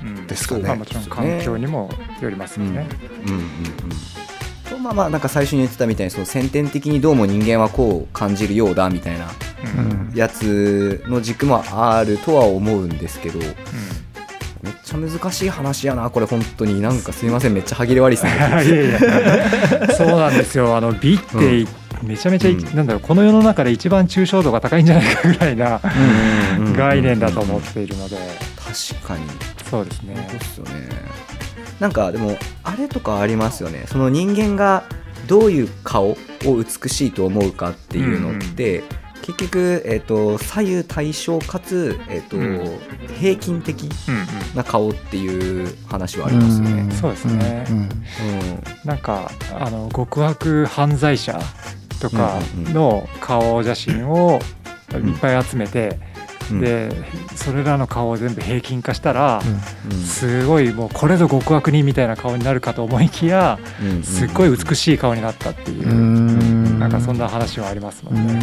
[0.04, 0.64] うんですかね。
[0.64, 1.90] まあ、もちろん環境にも
[2.22, 2.88] よりますよね。
[3.26, 3.46] うんうんうん
[4.70, 9.30] とまあまあなんか最初に言ってたみたいにその先天的にどうも人間はこう感じるようだみたいな
[9.78, 10.12] うん。
[10.16, 13.40] やつの軸もあるとは思うんですけど
[14.63, 16.82] めっちゃ難しい話やなこれ本当に。
[16.82, 18.32] なんかすいませんめっちゃ歯切れ悪いですね。
[18.38, 19.93] いやいや。
[19.95, 20.76] そうなんですよ。
[20.76, 21.65] あの美って
[22.04, 25.80] めちゃめちゃい、うんなんだろうこの世の中で一番抽象度が高いんじゃないかぐらいな
[26.58, 28.17] うんうんうん概念だと思っているので。
[28.58, 29.24] 確かに。
[29.69, 30.28] そうですね。
[30.30, 30.89] そうっすよね。
[31.80, 33.86] なんかでもあれとかありますよね。
[33.88, 34.84] その人間が
[35.28, 38.84] どういう顔を美しいと思うかっていうのって、
[39.22, 42.80] 結局、えー、と左右対称かつ、えーとうん。
[43.20, 44.28] 平均的うんうん。
[44.56, 46.92] な顔っていう話はありますよね。
[46.94, 47.66] そうですね。
[47.70, 47.90] うんうん。
[48.84, 51.40] なんかあの極悪犯罪者
[52.00, 52.40] とか
[52.74, 54.40] の顔写真を
[54.94, 56.00] いっぱい集めて、
[56.52, 56.60] うん。
[56.60, 56.92] で
[57.36, 59.42] それらの顔を全部平均化したら、
[59.90, 59.98] うん。
[60.04, 64.04] すごいもうこれぞ極悪人みたいな顔になるかと思いきやうん。
[64.04, 66.51] すっごい美しい顔になったっていう、うん
[66.82, 68.34] なんかそんな話はありますもんね。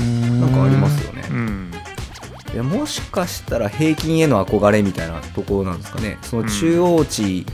[0.40, 1.22] なんかありますよね。
[1.28, 1.72] うん。
[2.54, 6.18] いやもしかしたら平均への憧れみたいなところなんですかね。
[6.22, 7.44] その中央値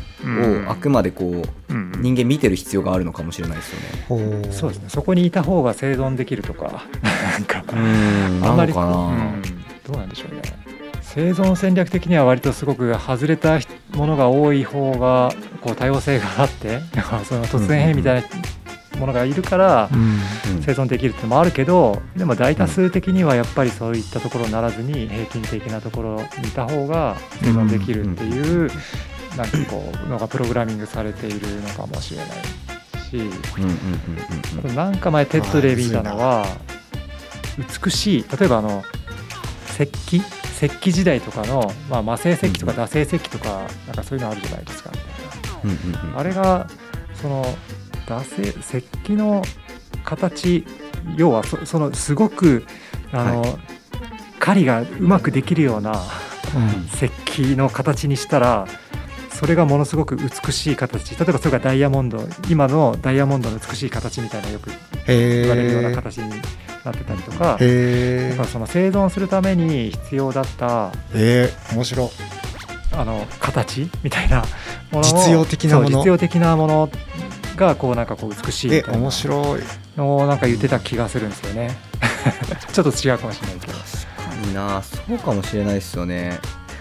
[0.66, 1.92] をあくまでこううん。
[2.00, 4.42] 人間見てる必要があるのかもしれないですよね。
[4.42, 4.52] ほう。
[4.52, 4.88] そうですね。
[4.88, 6.84] そこにいた方が生存できるとか。
[7.02, 8.44] なんかうん。
[8.44, 8.96] あんまりなのかな。
[8.96, 9.42] うん。
[9.86, 10.42] どうなんでしょうね。
[11.00, 13.60] 生存戦略的には割とすごく外れた
[13.94, 16.80] ものが多い方がこう多様性があって
[17.24, 18.28] その突然変異みたいな
[18.96, 20.18] ものがいるからうん。
[20.62, 28.70] 生存できるってのもあるけどでも大多数的にはやっぱりそういったところにならずに平均的なところにいた方が生存できるっていう
[29.36, 32.28] なんかこうのがプログラミングされているのかもしれない
[33.04, 36.46] しなんか前 TED で見たのは
[37.84, 38.82] 美しい例えばあの
[39.70, 40.22] 石器？
[40.54, 44.92] 石器時代とかの、まあ、磨製石器とか打製石器とかなんかそういうのあるじゃないですか。
[45.64, 46.18] うんうんうんうん。
[46.18, 46.68] あれが
[47.14, 47.44] その
[48.06, 49.42] 打製石器の
[50.04, 50.64] 形
[51.16, 52.64] 要はそそのすごく
[53.12, 53.58] あの、
[54.38, 56.02] 狩りがうまくできるような
[56.94, 58.66] 石器の形にしたら
[59.30, 61.16] それがものすごく美しい形。
[61.18, 64.70] 例えばそれがダイヤモンド今のダイヤモンドの美しい形みたいなよく
[65.06, 67.38] へ言われるようなえ形になってたりとか。
[67.38, 72.10] からその生存するために必要だったえー、面白
[72.92, 74.44] あの形みたいな
[74.92, 75.98] ものを実用的なもの。
[75.98, 76.90] 実用的なもの
[77.56, 79.00] がこうなんかこう美しいみえたいな。
[79.00, 79.60] 面白い。
[79.96, 81.76] のをなんか言ってた気がするんですよね。
[82.72, 83.72] ちょっと違うかもしれないけど。
[83.74, 86.38] 確かになそうかもしれないですよね。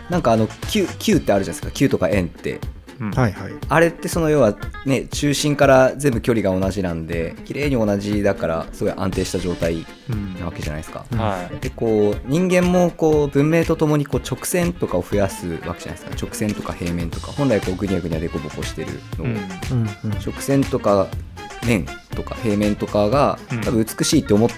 [0.10, 1.72] なんかあの Q, Q ってあるじゃないですか。
[1.72, 2.60] Q とか円って
[3.08, 3.12] うん。
[3.12, 3.52] はいはい。
[3.70, 10.36] あれってその要はね中心から全部距離が同じなんで綺麗に同じだからすごい安定した状態うん。
[10.40, 11.06] なわけじゃないですか。
[11.16, 11.60] はい。
[11.60, 16.12] でこう人間もこう文明とともにこう直線とかを増やすわけじゃないですか。
[16.22, 17.28] 直線とか平面とか。
[17.32, 19.34] 本来こうグニャグニャデコボコしてるのを、うん。
[19.34, 19.90] うん。
[20.06, 21.08] うん直線とか
[21.66, 21.86] 面
[22.16, 23.62] とか平面とかがうん。
[23.62, 24.50] 多分美しいって思っ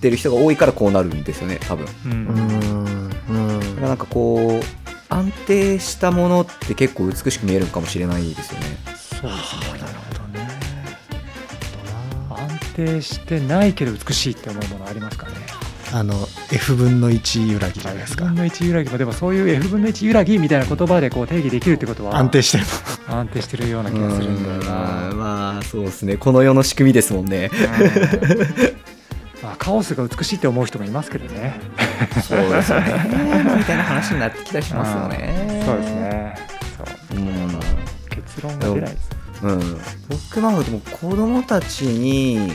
[0.00, 1.86] てる人が多いからこうなるんですよね多分。
[1.86, 2.14] ううん。
[2.26, 3.10] ん。
[3.30, 4.81] うんなんかこう
[5.12, 8.66] 安定したものって結構美しく見えるかもしれないですよね。
[8.86, 9.78] そうですね。
[9.78, 10.48] なるほどね。
[12.30, 15.32] 安定してないけど美しいって思うものありますかね。
[15.94, 16.14] あの
[16.50, 22.64] F 分の1揺らぎじゃないです F か分の1揺らぎもでもそういう F 分の1揺らぎみたいな言葉でこう定義できるってことは安定してる。
[23.08, 25.10] 安定してるような気がするんだような。
[25.10, 25.18] ん。
[25.18, 26.16] まあそうですね。
[26.16, 27.50] この世の仕組みですもんね。
[29.42, 31.60] まあ、カオスが美しいって思う人もいますけどね。
[32.22, 32.92] そうですよね。
[33.58, 35.62] みたいな話になってきたりしますよね。
[35.66, 35.76] そう。
[35.78, 36.34] ですね。
[37.10, 37.48] そううん。
[38.10, 39.10] 結論が出ないです。
[39.42, 42.52] うん、僕まあでも子供たちに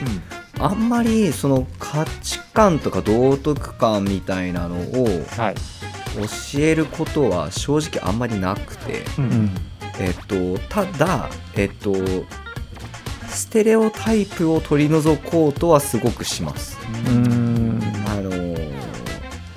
[0.57, 5.05] あんまりその価値観とか道徳観みたいなのを
[5.38, 5.55] はい。
[6.53, 9.27] 教えることは正直あんまりなくて、ううん。
[9.27, 9.51] ん
[9.99, 11.93] えっと、ただ、えっと、
[13.27, 16.77] ステレオタイプを取り除こうとはすごくします。
[17.07, 17.17] うん。
[17.17, 17.56] あのー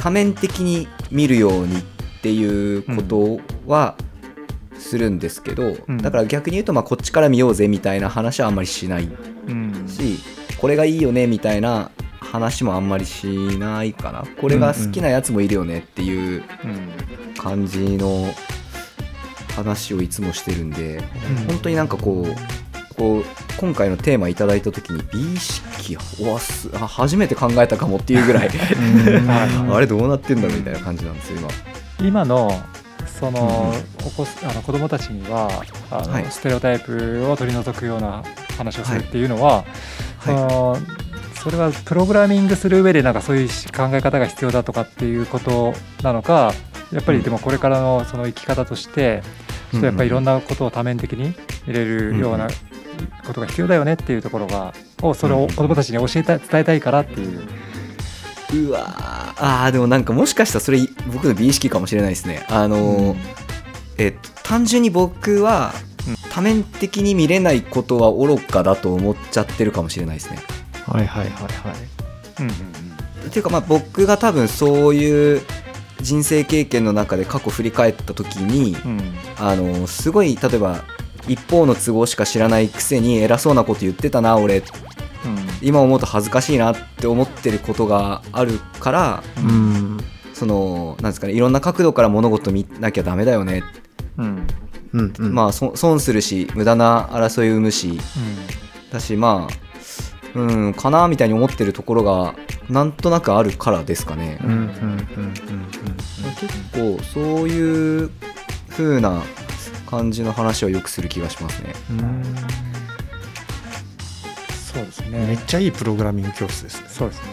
[0.00, 1.82] 多面的に見るようにっ
[2.22, 3.96] ていうことは
[4.78, 5.98] するんですけど、うん。
[5.98, 9.08] だから逆に言うとまあこっちから見ようぜみたいな話はあんまりしない
[9.46, 9.86] うん。
[9.86, 10.18] し
[10.58, 13.26] これがいいよねみたいな話もあんまりし
[13.58, 14.24] ないかな。
[14.40, 18.32] これが好きなやつもいるよねっていううん感じの
[19.54, 21.00] 話をいつもしてるんで、う
[21.42, 21.46] ん。
[21.46, 23.24] 本当になんかこうこう
[23.60, 28.58] 今回のテーマいただいた時に美意識うわすあ初めて考えたかもっていうぐらいはい
[29.76, 31.38] あれどうなってんだろうみたいな感じなんですよ
[31.98, 32.08] 今。
[32.08, 32.58] 今の
[33.06, 36.26] その、うんお子あの子供たちにはあの、はい。
[36.30, 38.22] ステレオタイプを取り除くような
[38.56, 39.64] 話をするっていうのは、
[40.24, 40.78] その
[41.34, 46.54] それはプログラミングする上でなんかそういう考え方が必要だとかっていうことなのか
[46.92, 49.22] やっぱりでもこれからのその生き方として
[49.70, 51.34] ちょっとやっぱりいろんなことを多面的に
[51.66, 52.48] 入れるような
[53.26, 57.40] ことが必要だよねっていうところがをそれを子どもたちに教えた伝えたいからっていう。
[58.54, 59.34] うわー。
[59.38, 60.80] あーでもなんかもしかしたらそれ
[61.12, 62.44] 僕の美意識かもしれないですね。
[62.48, 63.18] あのー
[63.98, 65.72] えっと単純に僕は
[66.08, 66.16] うん。
[66.30, 70.38] 多面的に見れないことは愚かだと思っちゃってるかもしれないですね。
[70.86, 71.52] はいはいはいはい。
[72.40, 72.54] うんうん
[73.28, 75.42] っていうかまあ僕が多分そういう
[76.00, 78.90] 人生経験の中で過去振り返った時にうん。
[78.98, 80.84] うんあのすごい例えば
[81.30, 84.62] 一方の都合しか知らないくせに偉そうなこと言ってたな俺。
[85.62, 89.98] 今思うと恥ずかしいなって思ってることがあるからうん。
[90.32, 93.62] そのなんですかねいろんな角度から物事見なきゃダメだよね、
[94.16, 94.46] うん。
[94.94, 98.00] うんうんまあそ損するし無駄な争いを生むし。
[98.90, 102.34] だしまあうんかなみたいに思ってるところが
[102.70, 105.36] なんとなくあるからですかね、うんうんうんうん。
[106.40, 108.10] 結構そういう
[108.70, 109.22] 風な
[109.90, 111.74] 感じの話はよくする気がしますね。
[111.90, 112.00] うん。
[112.00, 112.24] うん
[114.72, 116.88] そうですめねっちゃいいプログラミング教室ですね。
[116.88, 117.28] そうですね。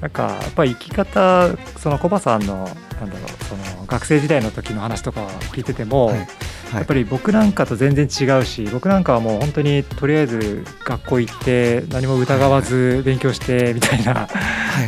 [0.00, 6.18] なんかやっぱり生き方そのコバさんのなんだろうその学生時代の時の話とか聞いてても、はい。
[6.18, 6.28] はい。
[6.74, 14.26] やっぱり僕なんかと全然違うし僕なんかはもう本当にとりあえず学校行って何も疑わず勉強してみたいな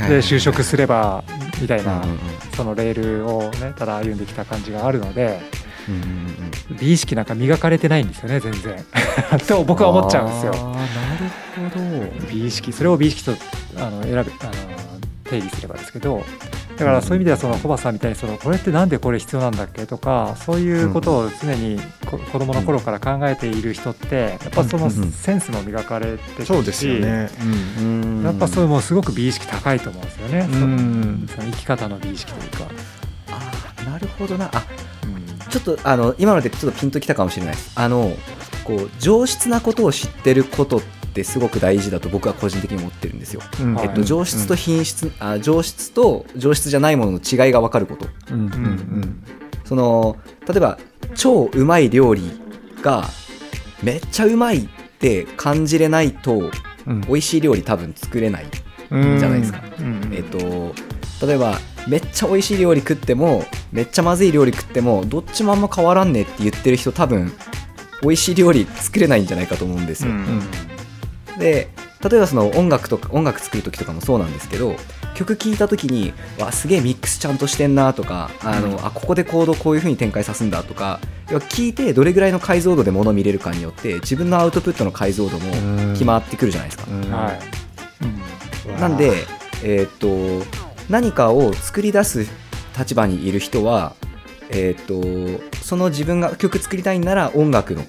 [0.08, 1.24] で就職すれば
[1.60, 2.02] みたいな、
[2.56, 5.40] そのレールをねただ歩んできた感じがあるので
[6.80, 8.84] 美意識なんか磨かれてないんですよね全然。
[9.46, 10.52] と僕は思っちゃうんですよ。
[10.52, 12.30] なるほど。
[12.30, 13.32] 美意識それを美意識と
[13.76, 14.24] あの選べあの
[15.24, 16.22] 定義すればですけど
[16.76, 27.30] だからそういう意味ではそのコバさんみたいにそのこれってなんでこれ必要なんだっけとかそういうことを常にこ子供の頃から考えている人ってやっぱそのセンスも磨かれてるしそうですよね。
[27.80, 30.62] うんやっぱそういうもうすごく美意識高いと思うんですよね、うん。
[30.62, 32.74] うんそその生き方の美意識というか、
[33.30, 34.46] あーなるほどな。
[34.52, 34.93] あうん
[35.54, 37.72] ちょっとあの今のでちょっとピンときたかもしれないです。
[37.76, 38.12] あの
[38.64, 43.74] こう上質なことを知ってることってすごく大事だと僕は個人的に思ってるんですよ、うん。
[43.76, 48.08] はいえっと、上質と品質、あ上質と上質じゃないものの違いが分かること。
[48.32, 49.24] うんうんうん。
[49.64, 50.16] その
[50.48, 50.76] 例えば
[51.14, 52.32] 超うまい料理
[52.82, 53.04] が
[53.80, 56.50] めっちゃうまいって感じれないと
[56.84, 57.00] うん。
[57.02, 58.46] 美味しい料理多分作れない、
[58.90, 59.62] うんじゃないですか。
[59.78, 60.10] うん。
[60.12, 60.74] えっと
[61.24, 67.32] 例えばめっちゃ美味しい料理食ってもめっちゃまずい料理食ってもどっちもあんま変わらんねって言ってる人多分
[68.02, 70.40] 美味しい料理作れないんじゃないかと思うんですよ、うん。
[71.38, 71.68] で
[72.02, 74.76] 例えばその音楽とか音楽作る時とかもそうなんですけど
[75.14, 87.10] 曲聴いた時にわすげえミックスちゃんとしてんなとかあの、あここでコードこういう風に展開さすんだとか要は聞いてどれぐらいの解像度で物を見れるかによって自分のアウトプットの解像度も決まってくるじゃないですか、うん。
[87.10, 87.38] はい。
[88.72, 88.80] うん。
[88.80, 89.12] なんで、
[89.62, 92.26] えーっと何かを作り出す
[92.78, 93.94] 立場にいる人は、
[94.50, 97.82] えーっとその自分が曲作りたいんなら音楽の、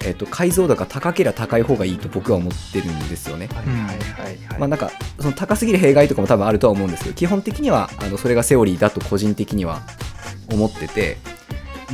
[0.00, 3.48] えーっと解像度が高ければ高い方がいいと僕は思ってるんですよね。
[3.48, 3.66] はい。
[3.66, 3.76] はい。
[3.76, 4.46] はい。
[4.46, 4.58] はい。
[4.58, 4.90] まあ、なんか
[5.20, 9.82] その高すぎる弊害とかも多分あるとは思うんですけど基本的にはあのそれがセオリーだと個人的には
[10.50, 11.18] 思ってて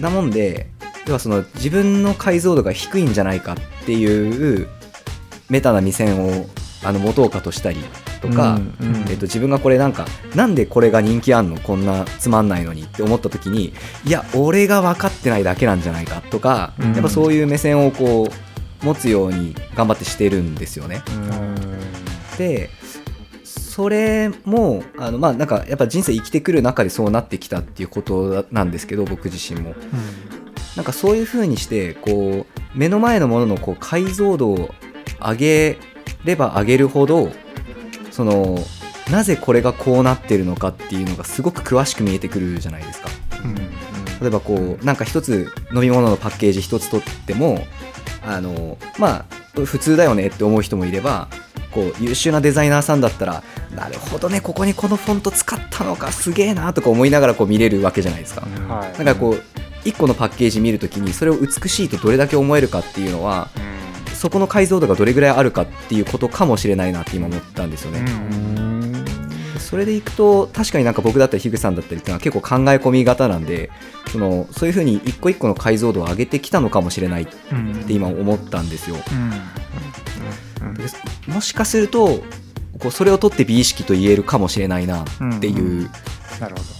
[0.01, 0.69] なもんで
[1.07, 4.69] 要はその自分の解像度が低いんじゃないかっていう
[5.49, 6.47] メタな目線を
[6.85, 7.79] あの持とうかとしたり
[8.21, 8.97] とか、うんうん。
[9.09, 11.59] えっと、自分がこれなんかなんでこれが人気あんの？
[11.61, 13.73] こんなつまんないのにって思った時に
[14.05, 16.23] いや俺が分かってないだけなんじゃないか？
[16.23, 16.93] とか、うん。
[16.93, 18.29] やっぱそういう目線をこ
[18.83, 21.03] う持つように頑張ってしてるんですよね。
[22.37, 22.71] で
[23.45, 29.75] それもあのまあなんかやっぱ人生生きてくる中でそうなってきたっていうことなんですけど僕自身も。
[30.77, 34.71] なんかそういう風にしてこう目の前のもののこう解像度を
[35.21, 35.79] 上げ
[36.25, 37.33] れば上げるほど
[38.19, 38.59] その
[39.13, 43.09] なぜこれがこうなってるのかっていうのがすごく詳しく見えてくるじゃないですか。
[43.45, 43.55] うん。
[44.21, 47.65] 例えばこうなんか一つ飲み物のパッケージ一つ取っても
[48.27, 49.25] あのま
[49.57, 51.29] あ普通だよねって思う人もいれば
[51.71, 59.05] こう優秀なデザイナーさんだったらなるほどねここにこのフォント使ったのかすげえなとか思いながらこう見れるわけじゃないですか、はい。
[59.05, 59.43] なんかこう
[59.85, 63.49] 1個のパッケージ見るときにそれを美しいとどれだけ思えるかっていうのは
[64.19, 68.59] そこの解像度がどれぐらいあるかっていうことかもしれないなって今思ったんですよね、うん
[69.59, 73.71] それでいくと確かになんか僕だったり樋口さんだったりっていうのは結構考え込み型なんで
[74.11, 78.97] そのそういうふうに一個一個の解像度を上げてきたのかもしれないっうんて今思ったんですよ。
[81.27, 82.23] もしかすると
[82.79, 85.07] こうそれを取って美意識と言えるかもしれないなっ
[85.41, 85.91] ていう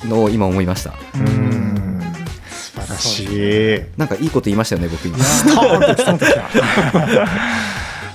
[0.05, 1.98] のを今思いました、どうん。
[1.98, 1.98] 素
[2.81, 3.83] 晴らしい。
[3.97, 5.19] なんかいいこと言いましたよね僕今。
[5.19, 6.49] ストーンとストーンときた。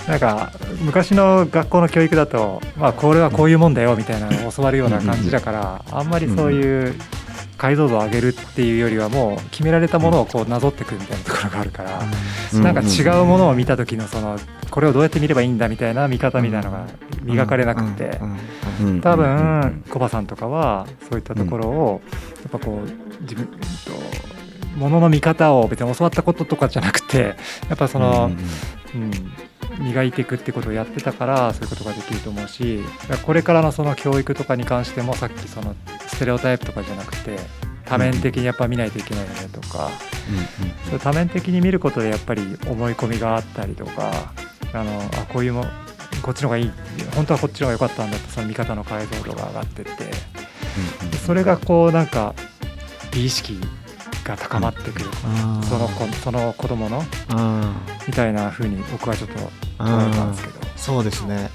[0.10, 6.94] なんか昔の学校の教育だと、まあ、これはこういうもんだよみたいなのを教わるような感じだからあんまりそういう
[7.56, 12.02] 解像度を上げるっていうよりはもう決められたものをこうなぞっていくみたいなところがあるから
[12.60, 14.38] なんか違うものを見た時のその
[14.70, 16.86] これをどうやって見ればいいんだみたいな見方みたいなのが
[17.22, 18.20] 磨かれなくて。
[18.20, 19.00] うん。
[19.00, 22.00] 多分コバさんとかはそういったところを
[22.42, 23.54] やっぱこう自分と
[24.76, 27.36] ものの見方を別に教わったこととかじゃなくて
[27.68, 28.30] やっぱその、
[28.94, 32.80] うん、磨いていくってことをやってたからそういうことができると思うし
[33.24, 35.74] これからのその教育とかに関してもさっきその
[36.06, 37.38] ステレオタイプとかじゃなくて
[37.84, 39.90] 多面的にやっぱ見ないといけないよねとか、
[40.86, 44.32] それ多面的に見ることでやっぱり思い込みがあったりとか
[44.72, 45.66] あのあこういうも
[46.22, 46.72] こっちの方がいい
[47.14, 49.90] 本当はこっちの方が良かったんだってその見方の解像度が上がってって。
[51.10, 52.34] でそれがこうなんか
[53.12, 53.60] 美意識
[54.24, 55.06] が高まってくる、
[55.68, 57.74] その子その子供のうん
[58.06, 60.64] みたいな風に僕はちょっとうん捉えたんですけど。
[60.76, 61.50] そうですね。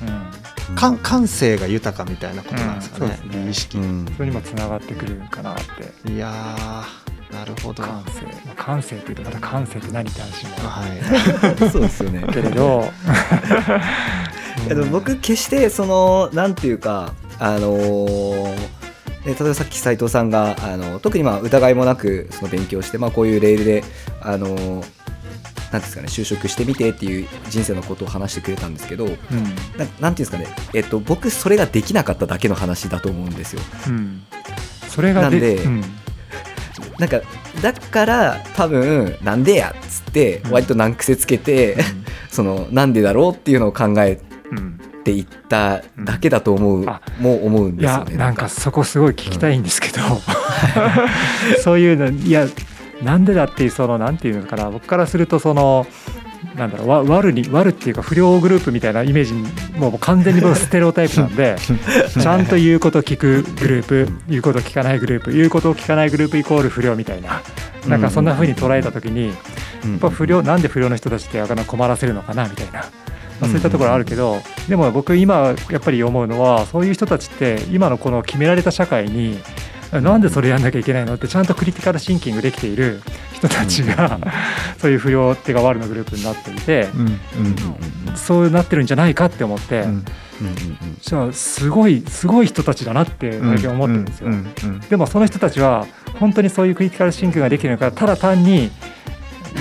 [0.69, 0.75] うん。
[0.75, 3.19] 感感性が豊かみたいなことなんですかね。
[3.23, 3.43] うんね。
[3.45, 3.77] 美意識。
[3.77, 4.05] うん。
[4.15, 5.55] それにもつながってくるかなっ
[6.03, 6.11] て。
[6.11, 7.83] いやーなるほど。
[7.83, 11.69] 感性、まあ感性っていうとまた感性って何って話もあはい。
[11.71, 12.21] そうですよね。
[12.21, 12.91] るけれど。
[14.65, 18.78] いやでも僕決してそのなんていうかあのー
[19.25, 23.83] ね例えばさっき斉藤さんがあの特にまあ疑いもなくその勉強して、まあ、こういうレールで
[24.21, 24.99] あのー
[25.71, 29.17] なんですかね就職してみてっていう人生のことを話してくれたんですけどなうん。
[29.19, 33.61] なんていうんですかね、えっと、僕それができなかっただけの話だと思うんですよ。
[33.87, 34.23] うん。
[34.87, 35.81] それがなんでうん。
[36.97, 37.21] なんか
[37.61, 40.51] だから多分なんでやっつってうん。
[40.51, 41.77] 割と難癖つけて、
[42.31, 44.19] そのなんでだろうっていうのを考え
[44.99, 46.89] うんていっただけだと思う、うん。
[46.89, 48.49] あもう思うんいですよねやなんか。
[48.49, 49.99] そこすごい聞きたいんですけど、
[51.63, 52.45] そういうのいや
[53.03, 54.69] なんでだっていうそのなんていうのかな。
[54.69, 55.87] 僕からするとその
[56.57, 59.47] なんだろうわ悪に悪っていうか不良グループみたいなイメージに
[59.77, 61.55] もう完全に僕ステレオタイプなんで
[62.21, 67.41] ちゃんと言うこと聞くグループ言うこと聞かないグループ言うことを聞かないグループイコール不良みたいな。
[67.87, 69.33] なんかそんな風に捉えた時にや
[69.85, 69.95] うん。
[69.95, 72.83] っぱ不良なんで不良の人たちってあの困らせるのかなみたいな。
[73.39, 79.39] まあ、そういったところあるけど、でも僕今やっぱり思うのはそういう人たちって今のこの決められた社会に
[79.91, 81.15] なんでそれやんなきゃいけないの？
[81.15, 83.01] ってちゃんとクリティカルシンキングできている
[83.33, 84.19] 人たちが、
[84.77, 86.87] そういう不良っていうか悪のグループになっていて、
[88.15, 89.85] そうなってるんじゃないかって思って、
[91.33, 94.29] すごいすごい人たちだなって最近思ってるんですよ。
[94.89, 95.87] でもその人たちは
[96.19, 98.71] 本当にそういうクリティカルシンキングができるのかただ単に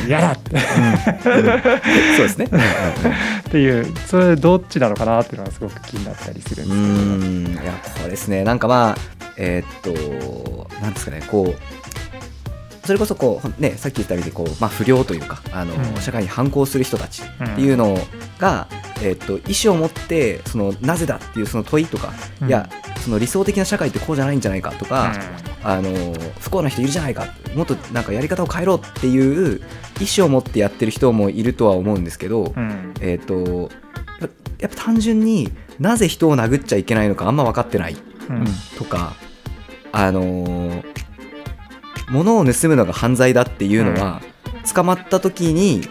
[0.07, 0.59] 嫌だって。
[0.59, 2.49] そうですね。
[3.49, 3.95] っていう。
[4.07, 7.63] それどっちなのかなっていうのがすごく気になったりするんうですけど。
[7.65, 8.45] いやこれですね。
[8.45, 8.99] なんかまあ
[9.37, 11.23] えーっとなんですかね。
[11.31, 11.78] こう
[12.89, 16.01] それこそこうねさっき言ったみたいにこう、まあ、不良というかあの、うん。
[16.01, 17.99] 社会に反抗する人たちっていうの
[18.39, 18.67] が、
[19.03, 22.49] えーっと意思を持ってそのなぜだっていうその問いとか、うん。
[22.49, 22.71] いや
[23.01, 25.13] その理想的な社会ってこうじゃないんじゃないかとか、
[25.63, 29.61] あの不幸な人いるじゃないかもっとなんかやり方を変えろっていう
[30.01, 32.95] 意思を持ってやってる人もいるとは思うんですけど、うん。
[33.03, 33.71] えっ、と
[34.59, 37.97] やっぱ単純になぜ人を殴っちゃいけないのかあんま分かってない
[38.31, 38.45] うん。
[38.79, 39.13] とか
[39.93, 40.98] あのー
[42.11, 44.21] 物を盗むのが犯罪だっていうのは、
[44.75, 45.89] 捕まった時に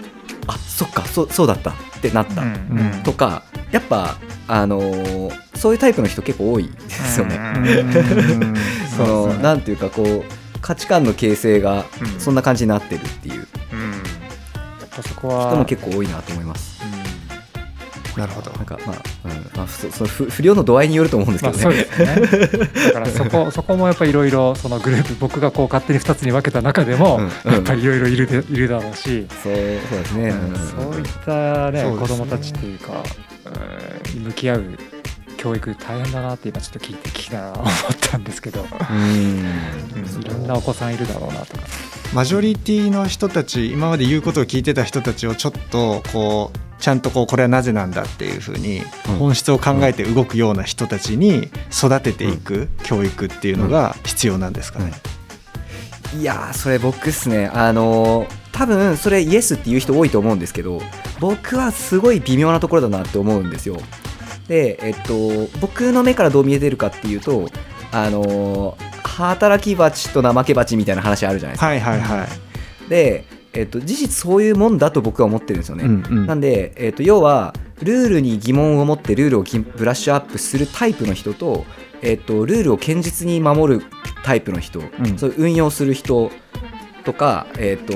[0.47, 7.35] あそっかそそうだったってなった、うんとかやっぱあのーそういうタイプの人結構多いですよね。
[7.35, 8.55] うん。
[8.95, 12.19] そのなんていうかこう価値観の形成がうん。
[12.19, 13.35] そんな感じになってるっていう。
[13.35, 13.39] うん。
[13.39, 13.47] や
[14.85, 16.79] っぱそこは人も結構多いなと思います。
[18.17, 21.63] なるほどなんかまあ、うんまあ、そその不不良の度合いによると思うんですけどね。
[21.63, 22.67] まあそうですね。
[22.87, 30.29] だからそこ そこもやっぱりいろいろそのグループ僕がこう勝手に2つに分けた中でもうんやっぱりいろいろいるでいるだろうし、そうそうですね。
[30.29, 33.03] うんそういったねね子供たちっていうか
[33.45, 34.63] うんに向き合う
[35.37, 37.67] 教育大変だなって今ちょっと聞いて聞きながら思っ
[38.01, 39.45] たんですけど、うんうん
[40.21, 41.63] いろんなお子さんいるだろうなとか。
[42.13, 49.15] マジョリティの人たち今まで言うことを聞いてた人たちをちょっとこうちゃんとこうこれはなぜなんだっていうふうにうん。
[49.17, 54.93] 本質を考えて動くような人たちに育てていく教育っていうのが必要なんですかね？
[56.17, 57.47] いやーそれ僕っすね。
[57.47, 60.81] あのー多分それイエスっていう人多いと思うんですけど
[61.19, 63.75] 僕はすごい微妙なところだなって思うんですよ。
[64.47, 65.13] でえっと
[65.59, 67.49] 僕の目からどう見えてるかっていうと
[67.91, 72.27] あのー働き蜂と怠け蜂みたいな話あるじゃないですか、はいはいは
[72.85, 72.89] い。
[72.89, 73.25] で、
[73.57, 76.25] えっと、事実そういうもんだと僕は思ってるんですよね、うんうん。
[76.27, 81.65] なんで、えっと、要はルールに疑問を持ってルールをきブラッシュアップするタイプの人と、
[82.03, 83.85] えっと、ルールを堅実に守る
[84.23, 85.17] タイプの人、ん。
[85.17, 86.31] そういう運用する人
[87.03, 87.93] とか、えっと、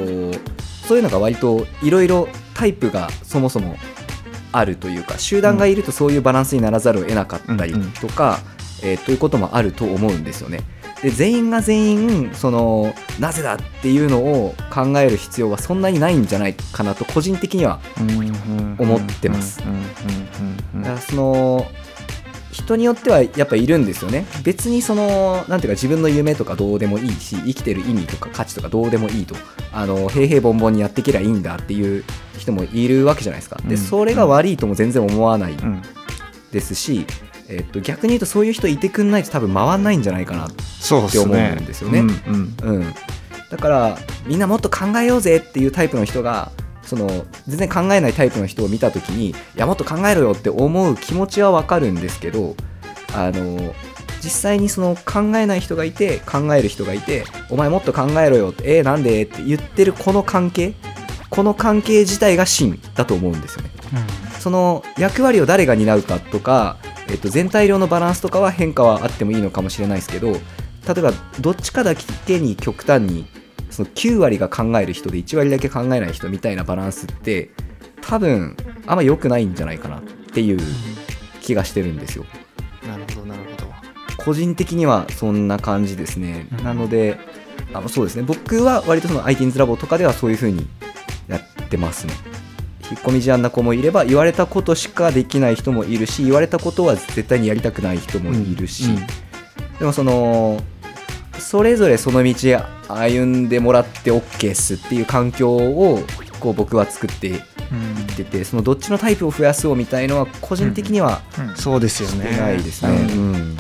[0.87, 3.77] そういうのが割といろいろタイプがそもそも
[4.51, 8.39] あるというか集団がいるとそういうバランスにならざるを得なかったりとか、
[8.81, 10.61] えーということもあると思うんですよね。
[11.01, 17.79] で全員が全員そのなぜだっていうのを考える必要はそんなにないんじゃないかなと個人的には
[18.77, 19.63] 思ってますだ
[20.83, 21.65] からその
[22.51, 24.25] 人によってはやっぱいるんですよね。
[24.43, 29.35] 別にそのなんていうか自分の夢とかどうでもいいし生きてる意味とか価値とかどうでもいいと
[29.71, 32.03] あの平々凡々にやっていけりゃいいんだっていう
[32.37, 33.57] 人もいるわけじゃないですか。
[33.63, 33.69] うん。
[33.69, 35.81] でそれが悪いとも全然思わないうん
[36.51, 36.75] です
[37.51, 40.47] し、えっと、逆に言うとそういう人いてくんないと多分回んないんじゃないかな
[40.79, 41.23] そうですね。
[41.23, 42.93] って思うんですよねうんうんうん、
[43.49, 46.51] だからみんなもっと考えようぜっていうタイプの人が
[46.83, 47.07] その
[47.47, 52.55] 全然考えないタイプの人を見た時にいやもっと考えろよって思う気持ちはわかるんですけど
[53.13, 53.73] あの
[54.23, 60.73] 実際にその考えない人がいて考える人がいてお前もっと考えろよってえー、なんでって言ってるこの関係
[61.29, 63.71] この関係自体が真だと思うんですよね。
[64.41, 66.77] その役割を誰が担うかとか、
[67.07, 70.39] えっと、全体量のバランスとかは変化はあってもいいのかもしれないですけど例
[70.97, 73.27] えばどっちかだけに極端に
[73.69, 77.51] その9割が考える人で1割だけ考えない人みたいなバランスって
[78.01, 80.59] 多分あんま良くないんじゃないかなっていう
[81.41, 82.25] 気がしてるんですよ。
[82.87, 83.71] なるほどなるほど。
[84.23, 86.63] 個人的にはそんな感じですね、うん。
[86.63, 87.19] なので
[87.73, 88.23] あそうですね。
[88.23, 90.67] 僕は割とそのラボとかではそういう風に
[91.27, 92.30] やってますね
[92.91, 99.07] 引っ込み思案な子もいれば言われたことしかできない人もいるし言われたことは絶対にやりたくない人もいるし、うん。
[99.79, 100.61] でもその
[101.39, 102.33] それぞれその道
[102.89, 105.99] 歩んでもらって OK っすっていう環境を
[106.39, 107.39] こう僕は作っていっ
[108.15, 111.55] ててそのどっちのタイプを増やそうみたいのは個人的にはうん。
[111.55, 112.37] そうですよね。
[112.37, 112.91] ないですね。
[112.91, 113.33] うん。
[113.33, 113.57] うん。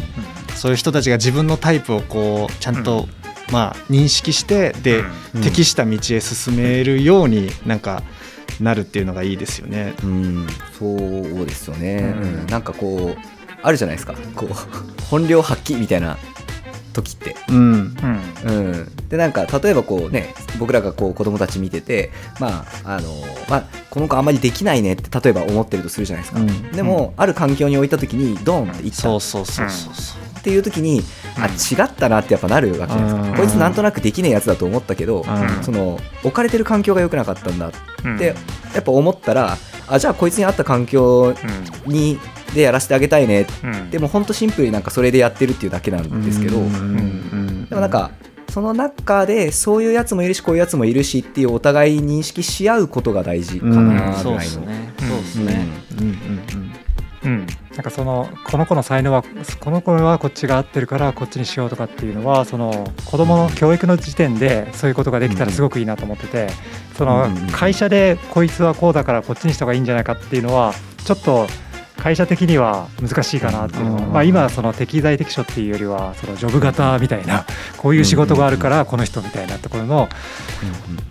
[0.55, 3.07] そういう人たちが自分のタイプをこうちゃんと、
[3.51, 5.03] まあ認識してで、
[5.33, 5.41] うん。
[5.41, 8.03] 適した道へ進めるようになんか
[8.61, 9.93] なるっていうのがいいですよね。
[10.03, 10.47] うん、
[10.77, 12.23] そうですよね、うん。
[12.23, 13.31] うんなんかこう
[13.63, 14.13] あるじゃないですか。
[14.35, 14.53] こう
[15.09, 16.17] 本領発揮みたいな
[16.93, 17.55] 時って、うん。
[17.55, 18.51] うん。
[18.51, 23.09] うん、でなんか例えばこうね僕らがこう子供たち見ててまああの
[23.49, 26.71] まあこの子あんまりできないねって例えば思ってるとするじゃないですか、うん。
[26.71, 28.97] でも、ある環境に置いた時にドーンっていった。
[28.97, 30.30] っそうそうそうそうそう。
[30.41, 31.03] ていう時に、
[31.37, 33.35] あ違ったなってやっぱなるわけじゃないですか、うん。
[33.37, 35.63] こいつなんとなくできねえやつだと思ったけど、うん。
[35.63, 37.71] その置かれてる環境が良くなかったんだっ
[38.05, 38.17] うん。
[38.17, 38.35] て
[38.73, 41.33] やっぱ思ったらあじゃあこいつに合った環境
[41.85, 42.19] に
[42.53, 43.47] でやらせてあげたいね。
[43.63, 43.89] うん。
[43.89, 46.65] でも本当シンプルになんかそれでやってるっていうだけなんですけど、うん。
[46.65, 47.65] うん。
[47.67, 48.11] でもなんか
[48.49, 53.95] その中でそういうやつもいるしこういうやつもいるしっていうお互い認識し合うことが大事かうん。
[53.95, 54.49] なぐそうらいの。
[54.49, 54.93] ですね。
[55.01, 55.67] うんそうですね。
[55.99, 56.05] うん。
[56.05, 56.71] うん。
[57.23, 59.23] うん、なんかそのこの子の才能は
[59.61, 66.49] この子はこっちが合ってるからこっちにしようとかっていうのはその子供の教育の時点でそういうことができたらすごくいいなと思ってて
[66.97, 70.73] その会社でこいつはこうだからこっちにした方がいいんじゃないかっていうのは
[71.05, 71.47] ちょっと
[72.01, 74.13] 会社的には難しいかなっていうのは、うん。
[74.13, 77.45] まあ、今はその適材適所っていうよりはそのジョブ型みたいな
[77.77, 80.09] こういう仕事があるからこの人みたいなところの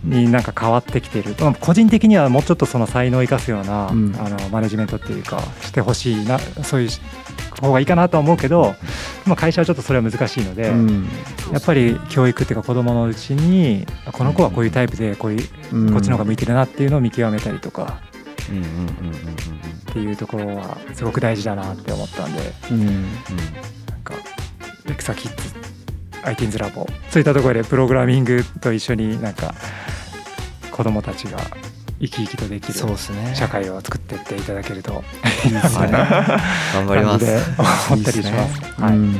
[0.03, 4.13] になんか変わってきている、まあ個人的にはもうちょっとその才能を生かすような、うん。
[4.19, 6.89] あのマネジメントっていうかしてほしいなそういう
[7.61, 8.75] 方がいいかなとは思うけど、
[9.25, 11.07] まあ、会社はちょっとそれは難しいので、うん。
[11.53, 15.93] やっぱり教育っていうか子どものうちにあこの子はこういうタイプでこういううん。
[15.93, 18.01] こっちの方が向いてるなっていうのを見極めたりとか
[18.49, 24.13] っていうところはすごく大事だなって思ったんでうんうんなんか
[24.89, 25.53] エクサキッズ
[26.23, 29.53] ITINS ラボそういったところでプログラミングと一緒になんか
[30.71, 31.39] 子どもたちが
[31.99, 32.73] 生き生きとできる。
[33.35, 35.03] 社会を作っていっていただけると
[35.45, 35.91] いいですね。
[35.91, 37.25] 頑張ります。
[37.91, 38.81] 思ったりします。
[38.81, 39.19] はいうん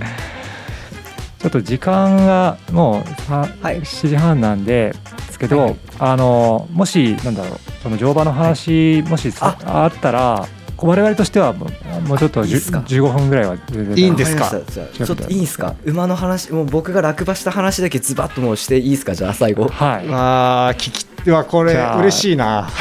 [1.41, 3.81] ちょっと時間がもうさはい。
[3.81, 4.93] 7時半なんで
[5.27, 5.75] ですけど、はい。
[5.99, 9.57] あのもしなんだろうその乗馬の話、もしあ。
[9.65, 11.67] あったらこう我々としてはも
[11.97, 13.97] うもうちょっとじゅいいっすか？15分ぐらいは全然。
[13.97, 14.49] いいんですか？
[14.51, 15.75] ちょっといいんすか？
[15.85, 19.15] 馬の話もう僕が落馬した話だけズバッともうしていいですか？
[19.15, 20.07] じゃあ最後はい。
[20.09, 22.69] ああ聞きはこれ嬉しいな。